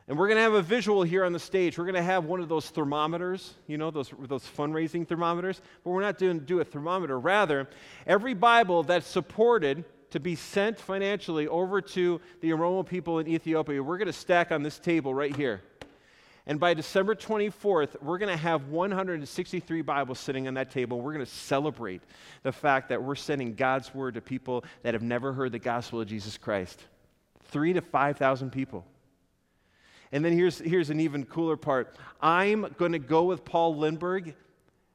And 0.09 0.16
we're 0.16 0.29
going 0.29 0.37
to 0.37 0.42
have 0.42 0.55
a 0.55 0.62
visual 0.62 1.03
here 1.03 1.25
on 1.25 1.33
the 1.33 1.38
stage. 1.40 1.79
We're 1.79 1.85
going 1.85 1.97
to 1.97 2.03
have 2.03 2.27
one 2.27 2.40
of 2.40 2.49
those 2.49 2.69
thermometers, 2.69 3.55
you 3.66 3.77
know, 3.77 3.90
those, 3.90 4.12
those 4.29 4.45
fundraising 4.45 5.07
thermometers. 5.07 5.61
But 5.83 5.90
we're 5.90 6.03
not 6.03 6.16
doing 6.16 6.40
do 6.40 6.61
a 6.61 6.64
thermometer. 6.64 7.19
Rather, 7.19 7.69
every 8.07 8.35
Bible 8.35 8.85
that's 8.85 9.07
supported 9.07 9.85
to 10.11 10.21
be 10.21 10.37
sent 10.37 10.79
financially 10.79 11.49
over 11.49 11.81
to 11.81 12.21
the 12.40 12.51
Oromo 12.51 12.87
people 12.87 13.19
in 13.19 13.27
Ethiopia, 13.27 13.83
we're 13.83 13.99
going 13.99 14.07
to 14.07 14.12
stack 14.12 14.53
on 14.53 14.62
this 14.62 14.79
table 14.79 15.12
right 15.12 15.35
here. 15.35 15.62
And 16.49 16.61
by 16.61 16.75
December 16.75 17.16
24th, 17.16 18.01
we're 18.01 18.19
going 18.19 18.31
to 18.31 18.37
have 18.37 18.69
163 18.69 19.83
Bibles 19.83 20.21
sitting 20.21 20.47
on 20.47 20.55
that 20.55 20.71
table. 20.71 21.01
We're 21.01 21.14
going 21.14 21.25
to 21.25 21.31
celebrate 21.31 22.03
the 22.45 22.53
fact 22.53 22.90
that 22.90 23.03
we're 23.03 23.16
sending 23.16 23.55
God's 23.55 23.92
word 23.92 24.14
to 24.14 24.21
people 24.21 24.64
that 24.85 24.95
have 24.95 25.03
never 25.03 25.33
heard 25.33 25.51
the 25.51 25.59
gospel 25.59 26.01
of 26.01 26.07
Jesus 26.07 26.38
Christ. 26.38 26.81
Three 27.47 27.73
to 27.73 27.81
5,000 27.81 28.53
people. 28.53 28.87
And 30.12 30.25
then 30.25 30.33
here's, 30.33 30.59
here's 30.59 30.90
an 30.90 31.01
even 31.01 31.25
cooler 31.25 31.57
part 31.57 31.97
I'm 32.21 32.75
going 32.79 32.92
to 32.92 32.99
go 32.99 33.25
with 33.25 33.45
Paul 33.45 33.77
Lindberg. 33.77 34.35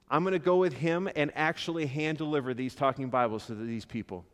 I'm 0.09 0.23
going 0.23 0.33
to 0.33 0.39
go 0.39 0.57
with 0.57 0.73
him 0.73 1.09
and 1.15 1.31
actually 1.35 1.85
hand 1.85 2.17
deliver 2.17 2.53
these 2.53 2.75
talking 2.75 3.09
Bibles 3.09 3.47
to 3.47 3.55
these 3.55 3.85
people. 3.85 4.25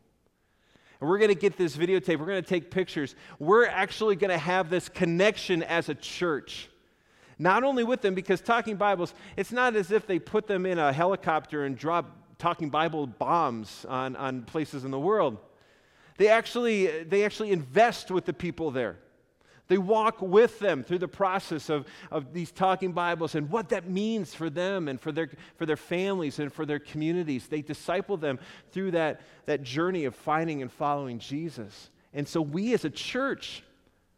And 1.00 1.08
we're 1.08 1.18
going 1.18 1.28
to 1.28 1.36
get 1.36 1.56
this 1.56 1.76
videotape. 1.76 2.18
We're 2.18 2.26
going 2.26 2.42
to 2.42 2.48
take 2.48 2.70
pictures. 2.70 3.14
We're 3.38 3.66
actually 3.66 4.16
going 4.16 4.32
to 4.32 4.38
have 4.38 4.70
this 4.70 4.88
connection 4.88 5.62
as 5.62 5.88
a 5.88 5.94
church. 5.94 6.68
Not 7.38 7.62
only 7.62 7.84
with 7.84 8.02
them, 8.02 8.14
because 8.14 8.40
talking 8.40 8.76
Bibles, 8.76 9.14
it's 9.36 9.52
not 9.52 9.76
as 9.76 9.92
if 9.92 10.06
they 10.08 10.18
put 10.18 10.48
them 10.48 10.66
in 10.66 10.80
a 10.80 10.92
helicopter 10.92 11.64
and 11.64 11.78
drop 11.78 12.16
talking 12.38 12.70
Bible 12.70 13.06
bombs 13.06 13.86
on, 13.88 14.16
on 14.16 14.42
places 14.42 14.84
in 14.84 14.90
the 14.90 14.98
world. 14.98 15.38
They 16.16 16.28
actually, 16.28 17.04
they 17.04 17.24
actually 17.24 17.52
invest 17.52 18.10
with 18.10 18.24
the 18.24 18.32
people 18.32 18.72
there. 18.72 18.96
They 19.68 19.78
walk 19.78 20.22
with 20.22 20.58
them 20.58 20.82
through 20.82 20.98
the 20.98 21.08
process 21.08 21.68
of, 21.68 21.86
of 22.10 22.32
these 22.32 22.50
talking 22.50 22.92
Bibles 22.92 23.34
and 23.34 23.50
what 23.50 23.68
that 23.68 23.88
means 23.88 24.34
for 24.34 24.48
them 24.48 24.88
and 24.88 24.98
for 24.98 25.12
their, 25.12 25.30
for 25.56 25.66
their 25.66 25.76
families 25.76 26.38
and 26.38 26.50
for 26.50 26.64
their 26.64 26.78
communities. 26.78 27.46
They 27.46 27.60
disciple 27.60 28.16
them 28.16 28.38
through 28.72 28.92
that, 28.92 29.20
that 29.44 29.62
journey 29.62 30.06
of 30.06 30.14
finding 30.14 30.62
and 30.62 30.72
following 30.72 31.18
Jesus. 31.18 31.90
And 32.14 32.26
so 32.26 32.40
we 32.40 32.72
as 32.72 32.86
a 32.86 32.90
church, 32.90 33.62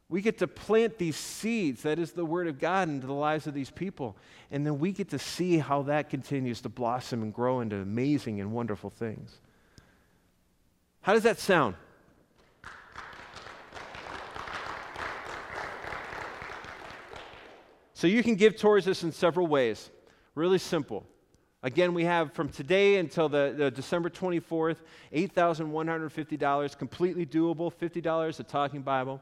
we 0.08 0.22
get 0.22 0.38
to 0.38 0.46
plant 0.46 0.98
these 0.98 1.16
seeds, 1.16 1.82
that 1.82 1.98
is 1.98 2.12
the 2.12 2.24
Word 2.24 2.46
of 2.46 2.60
God, 2.60 2.88
into 2.88 3.08
the 3.08 3.12
lives 3.12 3.48
of 3.48 3.54
these 3.54 3.70
people. 3.70 4.16
And 4.52 4.64
then 4.64 4.78
we 4.78 4.92
get 4.92 5.10
to 5.10 5.18
see 5.18 5.58
how 5.58 5.82
that 5.82 6.10
continues 6.10 6.60
to 6.60 6.68
blossom 6.68 7.22
and 7.22 7.34
grow 7.34 7.60
into 7.60 7.76
amazing 7.76 8.40
and 8.40 8.52
wonderful 8.52 8.90
things. 8.90 9.40
How 11.00 11.14
does 11.14 11.24
that 11.24 11.40
sound? 11.40 11.74
So 18.00 18.06
you 18.06 18.22
can 18.22 18.34
give 18.34 18.56
towards 18.56 18.86
this 18.86 19.02
in 19.02 19.12
several 19.12 19.46
ways. 19.46 19.90
Really 20.34 20.56
simple. 20.56 21.04
Again, 21.62 21.92
we 21.92 22.04
have 22.04 22.32
from 22.32 22.48
today 22.48 22.96
until 22.96 23.28
the, 23.28 23.52
the 23.54 23.70
December 23.70 24.08
24th, 24.08 24.78
$8,150, 25.12 26.78
completely 26.78 27.26
doable, 27.26 27.70
$50 27.70 28.40
a 28.40 28.42
talking 28.42 28.80
Bible. 28.80 29.20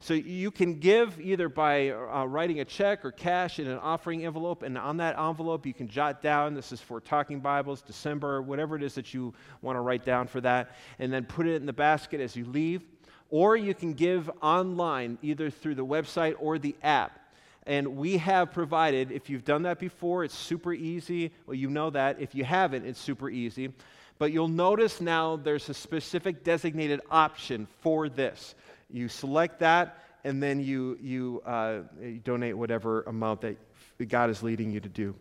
So 0.00 0.14
you 0.14 0.50
can 0.50 0.78
give 0.78 1.20
either 1.20 1.50
by 1.50 1.90
uh, 1.90 2.24
writing 2.24 2.60
a 2.60 2.64
check 2.64 3.04
or 3.04 3.12
cash 3.12 3.58
in 3.58 3.66
an 3.66 3.76
offering 3.76 4.24
envelope, 4.24 4.62
and 4.62 4.78
on 4.78 4.96
that 4.96 5.18
envelope 5.18 5.66
you 5.66 5.74
can 5.74 5.86
jot 5.86 6.22
down 6.22 6.54
this 6.54 6.72
is 6.72 6.80
for 6.80 7.02
Talking 7.02 7.40
Bibles, 7.40 7.82
December, 7.82 8.40
whatever 8.40 8.74
it 8.74 8.82
is 8.82 8.94
that 8.94 9.12
you 9.12 9.34
want 9.60 9.76
to 9.76 9.82
write 9.82 10.06
down 10.06 10.28
for 10.28 10.40
that, 10.40 10.70
and 10.98 11.12
then 11.12 11.26
put 11.26 11.46
it 11.46 11.56
in 11.56 11.66
the 11.66 11.74
basket 11.74 12.22
as 12.22 12.34
you 12.34 12.46
leave. 12.46 12.86
Or 13.28 13.54
you 13.54 13.74
can 13.74 13.92
give 13.92 14.30
online, 14.40 15.18
either 15.20 15.50
through 15.50 15.74
the 15.74 15.84
website 15.84 16.36
or 16.38 16.58
the 16.58 16.74
app. 16.82 17.17
And 17.68 17.98
we 17.98 18.16
have 18.16 18.50
provided, 18.50 19.12
if 19.12 19.28
you've 19.28 19.44
done 19.44 19.62
that 19.64 19.78
before, 19.78 20.24
it's 20.24 20.34
super 20.34 20.72
easy. 20.72 21.32
Well, 21.44 21.54
you 21.54 21.68
know 21.68 21.90
that. 21.90 22.18
If 22.18 22.34
you 22.34 22.42
haven't, 22.42 22.86
it's 22.86 22.98
super 22.98 23.28
easy. 23.28 23.74
But 24.18 24.32
you'll 24.32 24.48
notice 24.48 25.02
now 25.02 25.36
there's 25.36 25.68
a 25.68 25.74
specific 25.74 26.42
designated 26.42 27.02
option 27.10 27.68
for 27.82 28.08
this. 28.08 28.54
You 28.90 29.08
select 29.08 29.60
that, 29.60 29.98
and 30.24 30.42
then 30.42 30.60
you, 30.60 30.96
you, 31.02 31.42
uh, 31.44 31.80
you 32.00 32.20
donate 32.20 32.56
whatever 32.56 33.02
amount 33.02 33.42
that 33.42 33.58
God 34.08 34.30
is 34.30 34.42
leading 34.42 34.70
you 34.70 34.80
to 34.80 34.88
do. 34.88 35.14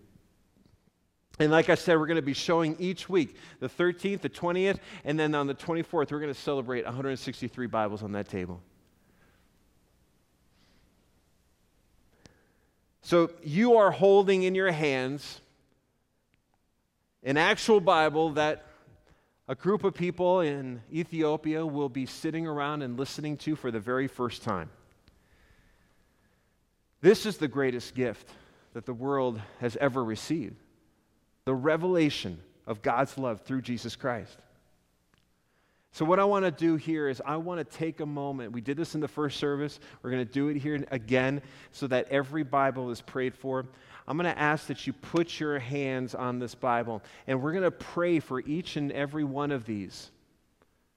And 1.37 1.51
like 1.51 1.69
I 1.69 1.75
said, 1.75 1.99
we're 1.99 2.07
going 2.07 2.15
to 2.15 2.21
be 2.21 2.33
showing 2.33 2.77
each 2.79 3.09
week 3.09 3.35
the 3.59 3.67
13th, 3.67 4.21
the 4.21 4.29
20th, 4.29 4.79
and 5.03 5.19
then 5.19 5.35
on 5.35 5.47
the 5.47 5.53
24th, 5.53 5.91
we're 5.91 6.05
going 6.21 6.33
to 6.33 6.39
celebrate 6.39 6.85
163 6.85 7.67
Bibles 7.67 8.03
on 8.03 8.13
that 8.13 8.29
table. 8.29 8.61
So 13.07 13.29
you 13.41 13.77
are 13.77 13.89
holding 13.89 14.43
in 14.43 14.53
your 14.53 14.69
hands 14.69 15.39
an 17.23 17.37
actual 17.37 17.79
Bible 17.79 18.31
that 18.31 18.65
a 19.47 19.55
group 19.55 19.85
of 19.85 19.93
people 19.93 20.41
in 20.41 20.81
Ethiopia 20.91 21.65
will 21.65 21.87
be 21.87 22.05
sitting 22.05 22.45
around 22.45 22.81
and 22.81 22.99
listening 22.99 23.37
to 23.37 23.55
for 23.55 23.71
the 23.71 23.79
very 23.79 24.09
first 24.09 24.43
time. 24.43 24.69
This 26.99 27.25
is 27.25 27.37
the 27.37 27.47
greatest 27.47 27.95
gift 27.95 28.29
that 28.73 28.85
the 28.85 28.93
world 28.93 29.39
has 29.61 29.77
ever 29.77 30.03
received 30.03 30.61
the 31.45 31.55
revelation 31.55 32.37
of 32.65 32.81
God's 32.81 33.17
love 33.17 33.39
through 33.39 33.61
Jesus 33.61 33.95
Christ. 33.95 34.37
So, 35.97 36.05
what 36.05 36.19
I 36.19 36.25
want 36.25 36.45
to 36.45 36.51
do 36.51 36.75
here 36.75 37.09
is, 37.09 37.23
I 37.25 37.37
want 37.37 37.57
to 37.57 37.77
take 37.77 38.01
a 38.01 38.05
moment. 38.05 38.51
We 38.51 38.61
did 38.61 38.77
this 38.77 38.93
in 38.93 39.01
the 39.01 39.07
first 39.07 39.39
service. 39.39 39.79
We're 40.03 40.11
going 40.11 40.27
to 40.27 40.31
do 40.31 40.49
it 40.49 40.57
here 40.57 40.85
again 40.91 41.41
so 41.71 41.87
that 41.87 42.09
every 42.09 42.43
Bible 42.43 42.91
is 42.91 43.01
prayed 43.01 43.33
for. 43.33 43.65
I'm 44.07 44.15
going 44.15 44.31
to 44.31 44.39
ask 44.39 44.67
that 44.67 44.85
you 44.85 44.93
put 44.93 45.39
your 45.39 45.57
hands 45.57 46.13
on 46.13 46.37
this 46.37 46.53
Bible, 46.53 47.01
and 47.25 47.41
we're 47.41 47.51
going 47.51 47.63
to 47.63 47.71
pray 47.71 48.19
for 48.19 48.41
each 48.41 48.75
and 48.75 48.91
every 48.91 49.23
one 49.23 49.49
of 49.51 49.65
these 49.65 50.11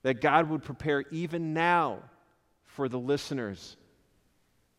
that 0.03 0.21
God 0.21 0.51
would 0.51 0.63
prepare 0.63 1.07
even 1.11 1.55
now 1.55 2.01
for 2.67 2.87
the 2.87 2.99
listeners. 2.99 3.79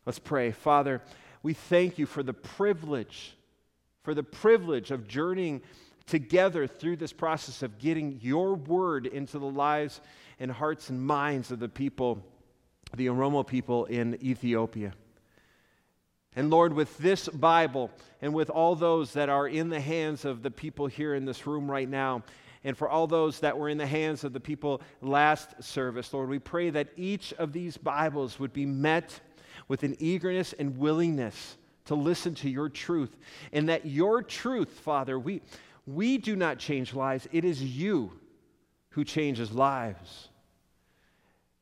Let's 0.05 0.19
pray. 0.19 0.51
Father, 0.51 1.01
we 1.41 1.55
thank 1.55 1.97
you 1.97 2.05
for 2.05 2.21
the 2.21 2.33
privilege, 2.33 3.35
for 4.03 4.13
the 4.13 4.21
privilege 4.21 4.91
of 4.91 5.07
journeying 5.07 5.63
together 6.05 6.67
through 6.67 6.97
this 6.97 7.13
process 7.13 7.63
of 7.63 7.77
getting 7.77 8.19
your 8.21 8.55
word 8.55 9.05
into 9.05 9.39
the 9.39 9.45
lives 9.45 10.01
and 10.39 10.51
hearts 10.51 10.89
and 10.89 11.01
minds 11.01 11.51
of 11.51 11.59
the 11.59 11.69
people, 11.69 12.23
the 12.95 13.07
Oromo 13.07 13.45
people 13.45 13.85
in 13.85 14.21
Ethiopia. 14.23 14.93
And 16.35 16.49
Lord, 16.49 16.73
with 16.73 16.97
this 16.97 17.27
Bible 17.27 17.91
and 18.21 18.33
with 18.33 18.49
all 18.49 18.75
those 18.75 19.13
that 19.13 19.29
are 19.29 19.47
in 19.47 19.69
the 19.69 19.81
hands 19.81 20.23
of 20.23 20.43
the 20.43 20.51
people 20.51 20.87
here 20.87 21.13
in 21.13 21.25
this 21.25 21.45
room 21.45 21.69
right 21.69 21.89
now, 21.89 22.23
and 22.63 22.77
for 22.77 22.87
all 22.87 23.07
those 23.07 23.39
that 23.39 23.57
were 23.57 23.69
in 23.69 23.77
the 23.77 23.87
hands 23.87 24.23
of 24.23 24.33
the 24.33 24.39
people 24.39 24.81
last 25.01 25.61
service, 25.61 26.13
Lord, 26.13 26.29
we 26.29 26.39
pray 26.39 26.69
that 26.69 26.89
each 26.95 27.33
of 27.33 27.53
these 27.53 27.75
Bibles 27.75 28.39
would 28.39 28.53
be 28.53 28.65
met 28.65 29.19
with 29.67 29.83
an 29.83 29.95
eagerness 29.99 30.53
and 30.53 30.77
willingness 30.77 31.57
to 31.85 31.95
listen 31.95 32.35
to 32.35 32.49
your 32.49 32.69
truth. 32.69 33.17
And 33.51 33.67
that 33.69 33.85
your 33.85 34.21
truth, 34.21 34.69
Father, 34.69 35.19
we, 35.19 35.41
we 35.85 36.17
do 36.17 36.35
not 36.35 36.59
change 36.59 36.93
lives, 36.93 37.27
it 37.31 37.45
is 37.45 37.61
you 37.61 38.11
who 38.89 39.03
changes 39.03 39.51
lives. 39.51 40.29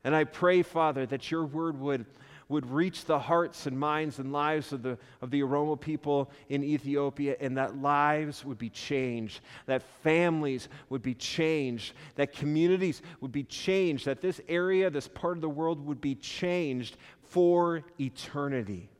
And 0.02 0.14
I 0.14 0.24
pray, 0.24 0.62
Father, 0.62 1.06
that 1.06 1.30
your 1.30 1.44
word 1.44 1.78
would 1.80 2.06
would 2.50 2.68
reach 2.68 3.04
the 3.04 3.18
hearts 3.18 3.66
and 3.66 3.78
minds 3.78 4.18
and 4.18 4.32
lives 4.32 4.72
of 4.72 4.82
the, 4.82 4.98
of 5.22 5.30
the 5.30 5.40
Oromo 5.40 5.80
people 5.80 6.28
in 6.48 6.64
Ethiopia, 6.64 7.36
and 7.40 7.56
that 7.56 7.76
lives 7.76 8.44
would 8.44 8.58
be 8.58 8.68
changed, 8.68 9.40
that 9.66 9.82
families 10.02 10.68
would 10.88 11.00
be 11.00 11.14
changed, 11.14 11.94
that 12.16 12.32
communities 12.32 13.02
would 13.20 13.30
be 13.30 13.44
changed, 13.44 14.04
that 14.04 14.20
this 14.20 14.40
area, 14.48 14.90
this 14.90 15.06
part 15.06 15.36
of 15.36 15.42
the 15.42 15.48
world 15.48 15.86
would 15.86 16.00
be 16.00 16.16
changed 16.16 16.96
for 17.22 17.84
eternity. 18.00 18.90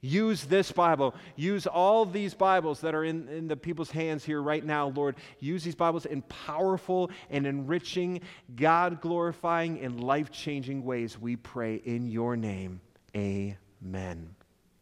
Use 0.00 0.44
this 0.44 0.70
Bible. 0.70 1.14
Use 1.34 1.66
all 1.66 2.04
these 2.04 2.32
Bibles 2.32 2.80
that 2.82 2.94
are 2.94 3.04
in, 3.04 3.28
in 3.28 3.48
the 3.48 3.56
people's 3.56 3.90
hands 3.90 4.24
here 4.24 4.40
right 4.40 4.64
now, 4.64 4.88
Lord. 4.88 5.16
Use 5.40 5.64
these 5.64 5.74
Bibles 5.74 6.06
in 6.06 6.22
powerful 6.22 7.10
and 7.30 7.46
enriching, 7.46 8.20
God 8.54 9.00
glorifying, 9.00 9.80
and 9.80 10.00
life 10.00 10.30
changing 10.30 10.84
ways, 10.84 11.18
we 11.18 11.34
pray 11.34 11.76
in 11.76 12.06
your 12.06 12.36
name. 12.36 12.80
Amen. 13.16 14.36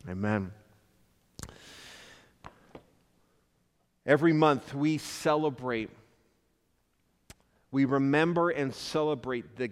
Amen. 0.06 0.52
Every 4.04 4.34
month 4.34 4.74
we 4.74 4.98
celebrate, 4.98 5.88
we 7.70 7.86
remember 7.86 8.50
and 8.50 8.74
celebrate 8.74 9.56
the, 9.56 9.70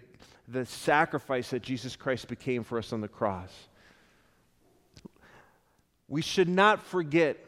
the 0.48 0.64
sacrifice 0.64 1.50
that 1.50 1.62
Jesus 1.62 1.96
Christ 1.96 2.28
became 2.28 2.64
for 2.64 2.78
us 2.78 2.94
on 2.94 3.02
the 3.02 3.08
cross. 3.08 3.52
We 6.08 6.22
should 6.22 6.48
not 6.48 6.82
forget, 6.82 7.38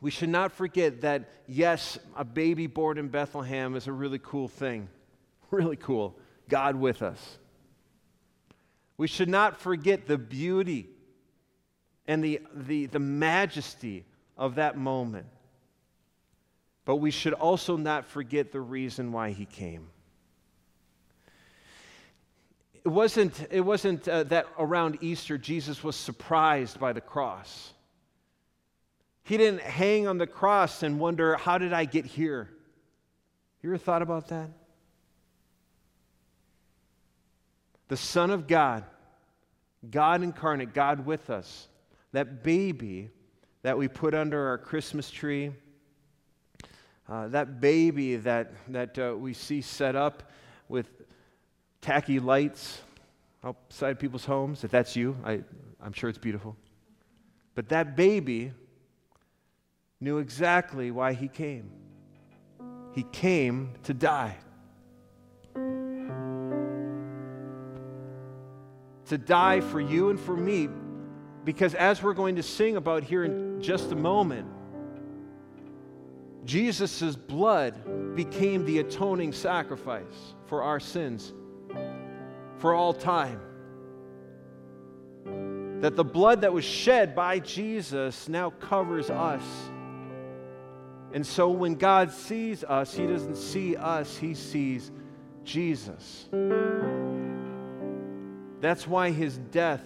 we 0.00 0.10
should 0.10 0.28
not 0.28 0.52
forget 0.52 1.00
that, 1.02 1.28
yes, 1.46 1.98
a 2.16 2.24
baby 2.24 2.66
born 2.66 2.98
in 2.98 3.08
Bethlehem 3.08 3.74
is 3.74 3.86
a 3.86 3.92
really 3.92 4.20
cool 4.22 4.48
thing. 4.48 4.88
Really 5.50 5.76
cool. 5.76 6.14
God 6.50 6.76
with 6.76 7.00
us. 7.00 7.38
We 8.98 9.06
should 9.06 9.30
not 9.30 9.58
forget 9.58 10.06
the 10.06 10.18
beauty 10.18 10.90
and 12.06 12.22
the, 12.22 12.40
the, 12.54 12.84
the 12.84 12.98
majesty 12.98 14.04
of 14.36 14.56
that 14.56 14.76
moment. 14.76 15.26
But 16.84 16.96
we 16.96 17.10
should 17.10 17.32
also 17.32 17.76
not 17.76 18.06
forget 18.06 18.52
the 18.52 18.60
reason 18.60 19.10
why 19.10 19.30
he 19.30 19.46
came. 19.46 19.88
It 22.84 22.88
wasn't, 22.88 23.46
it 23.50 23.60
wasn't 23.60 24.08
uh, 24.08 24.24
that 24.24 24.46
around 24.58 24.98
Easter 25.00 25.36
Jesus 25.36 25.82
was 25.82 25.96
surprised 25.96 26.78
by 26.78 26.92
the 26.92 27.00
cross. 27.00 27.72
He 29.24 29.36
didn't 29.36 29.60
hang 29.60 30.06
on 30.06 30.18
the 30.18 30.26
cross 30.26 30.82
and 30.82 30.98
wonder, 30.98 31.36
how 31.36 31.58
did 31.58 31.72
I 31.72 31.84
get 31.84 32.06
here? 32.06 32.48
You 33.62 33.70
ever 33.70 33.78
thought 33.78 34.02
about 34.02 34.28
that? 34.28 34.48
The 37.88 37.96
Son 37.96 38.30
of 38.30 38.46
God, 38.46 38.84
God 39.90 40.22
incarnate, 40.22 40.72
God 40.72 41.04
with 41.04 41.30
us, 41.30 41.68
that 42.12 42.42
baby 42.42 43.10
that 43.62 43.76
we 43.76 43.88
put 43.88 44.14
under 44.14 44.48
our 44.48 44.58
Christmas 44.58 45.10
tree, 45.10 45.52
uh, 47.08 47.28
that 47.28 47.60
baby 47.60 48.16
that, 48.16 48.52
that 48.68 48.98
uh, 48.98 49.14
we 49.16 49.34
see 49.34 49.60
set 49.60 49.96
up 49.96 50.30
with 50.68 50.86
tacky 51.80 52.20
lights 52.20 52.80
outside 53.44 53.98
people's 53.98 54.24
homes. 54.24 54.64
If 54.64 54.70
that's 54.70 54.96
you, 54.96 55.16
I, 55.24 55.40
I'm 55.80 55.92
sure 55.92 56.08
it's 56.08 56.18
beautiful. 56.18 56.56
But 57.54 57.68
that 57.70 57.96
baby 57.96 58.52
knew 60.00 60.18
exactly 60.18 60.90
why 60.90 61.12
he 61.12 61.28
came. 61.28 61.70
He 62.92 63.04
came 63.12 63.74
to 63.84 63.94
die. 63.94 64.36
To 69.06 69.18
die 69.18 69.60
for 69.60 69.80
you 69.80 70.10
and 70.10 70.20
for 70.20 70.36
me, 70.36 70.68
because 71.44 71.74
as 71.74 72.02
we're 72.02 72.14
going 72.14 72.36
to 72.36 72.42
sing 72.42 72.76
about 72.76 73.02
here 73.02 73.24
in 73.24 73.60
just 73.62 73.90
a 73.90 73.96
moment, 73.96 74.46
Jesus' 76.44 77.16
blood 77.16 78.14
became 78.14 78.64
the 78.64 78.78
atoning 78.78 79.32
sacrifice 79.32 80.34
for 80.46 80.62
our 80.62 80.80
sins 80.80 81.32
for 82.58 82.74
all 82.74 82.92
time. 82.92 83.40
That 85.80 85.96
the 85.96 86.04
blood 86.04 86.40
that 86.40 86.52
was 86.52 86.64
shed 86.64 87.14
by 87.14 87.38
Jesus 87.38 88.28
now 88.28 88.50
covers 88.50 89.10
us. 89.10 89.42
And 91.12 91.26
so 91.26 91.50
when 91.50 91.76
God 91.76 92.12
sees 92.12 92.64
us, 92.64 92.94
He 92.94 93.06
doesn't 93.06 93.36
see 93.36 93.76
us, 93.76 94.16
He 94.16 94.34
sees 94.34 94.90
Jesus. 95.44 96.28
That's 98.60 98.86
why 98.86 99.10
His 99.10 99.38
death 99.38 99.82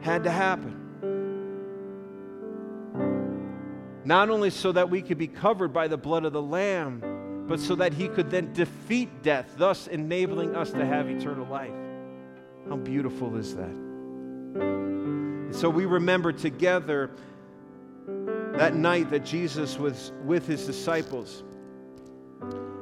had 0.00 0.24
to 0.24 0.30
happen. 0.30 0.82
Not 4.04 4.30
only 4.30 4.50
so 4.50 4.72
that 4.72 4.88
we 4.88 5.02
could 5.02 5.18
be 5.18 5.26
covered 5.26 5.72
by 5.72 5.88
the 5.88 5.96
blood 5.96 6.24
of 6.24 6.32
the 6.32 6.42
Lamb, 6.42 7.02
but 7.46 7.60
so 7.60 7.74
that 7.76 7.92
he 7.92 8.08
could 8.08 8.30
then 8.30 8.52
defeat 8.52 9.22
death, 9.22 9.54
thus 9.56 9.86
enabling 9.86 10.56
us 10.56 10.70
to 10.72 10.84
have 10.84 11.08
eternal 11.08 11.46
life. 11.46 11.72
How 12.68 12.76
beautiful 12.76 13.36
is 13.36 13.54
that? 13.54 13.70
And 14.56 15.54
so 15.54 15.70
we 15.70 15.86
remember 15.86 16.32
together 16.32 17.10
that 18.54 18.74
night 18.74 19.10
that 19.10 19.24
Jesus 19.24 19.78
was 19.78 20.12
with 20.24 20.46
his 20.46 20.66
disciples. 20.66 21.44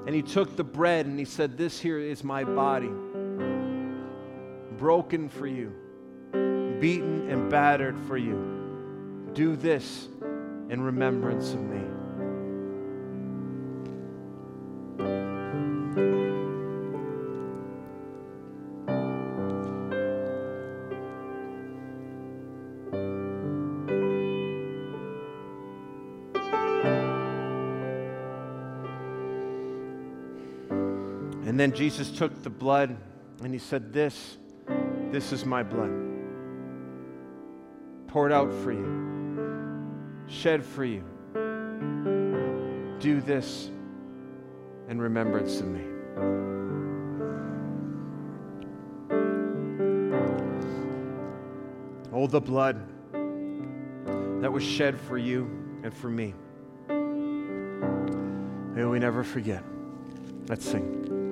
And 0.07 0.15
he 0.15 0.23
took 0.23 0.57
the 0.57 0.65
bread 0.65 1.07
and 1.07 1.19
he 1.19 1.25
said, 1.25 1.59
This 1.59 1.81
here 1.81 1.99
is 1.99 2.25
my 2.25 2.45
body, 2.45 2.91
broken 4.79 5.29
for 5.29 5.47
you, 5.47 5.75
beaten 6.81 7.29
and 7.31 7.51
battered 7.51 7.99
for 8.07 8.17
you. 8.17 9.31
Do 9.35 9.57
this 9.57 10.09
in 10.71 10.81
remembrance 10.81 11.53
of 11.53 11.61
me. 11.61 11.83
Then 31.65 31.73
Jesus 31.73 32.11
took 32.11 32.43
the 32.43 32.51
blood 32.51 32.95
and 33.43 33.51
he 33.51 33.59
said, 33.59 33.91
This, 33.91 34.37
this 35.11 35.33
is 35.33 35.47
my 35.47 35.63
blood. 35.63 35.91
Poured 38.07 38.33
out 38.33 38.53
for 38.63 38.71
you, 38.71 40.27
shed 40.29 40.63
for 40.63 40.85
you. 40.85 41.03
Do 43.01 43.23
this 43.23 43.71
in 44.91 45.01
remembrance 45.01 45.61
of 45.61 45.69
me. 45.69 45.81
Oh, 52.13 52.27
the 52.27 52.43
blood 52.43 52.77
that 54.43 54.53
was 54.53 54.63
shed 54.63 55.01
for 55.01 55.17
you 55.17 55.45
and 55.83 55.95
for 55.95 56.11
me. 56.11 56.35
May 58.75 58.85
we 58.85 58.99
never 58.99 59.25
forget. 59.25 59.65
Let's 60.47 60.69
sing. 60.69 61.24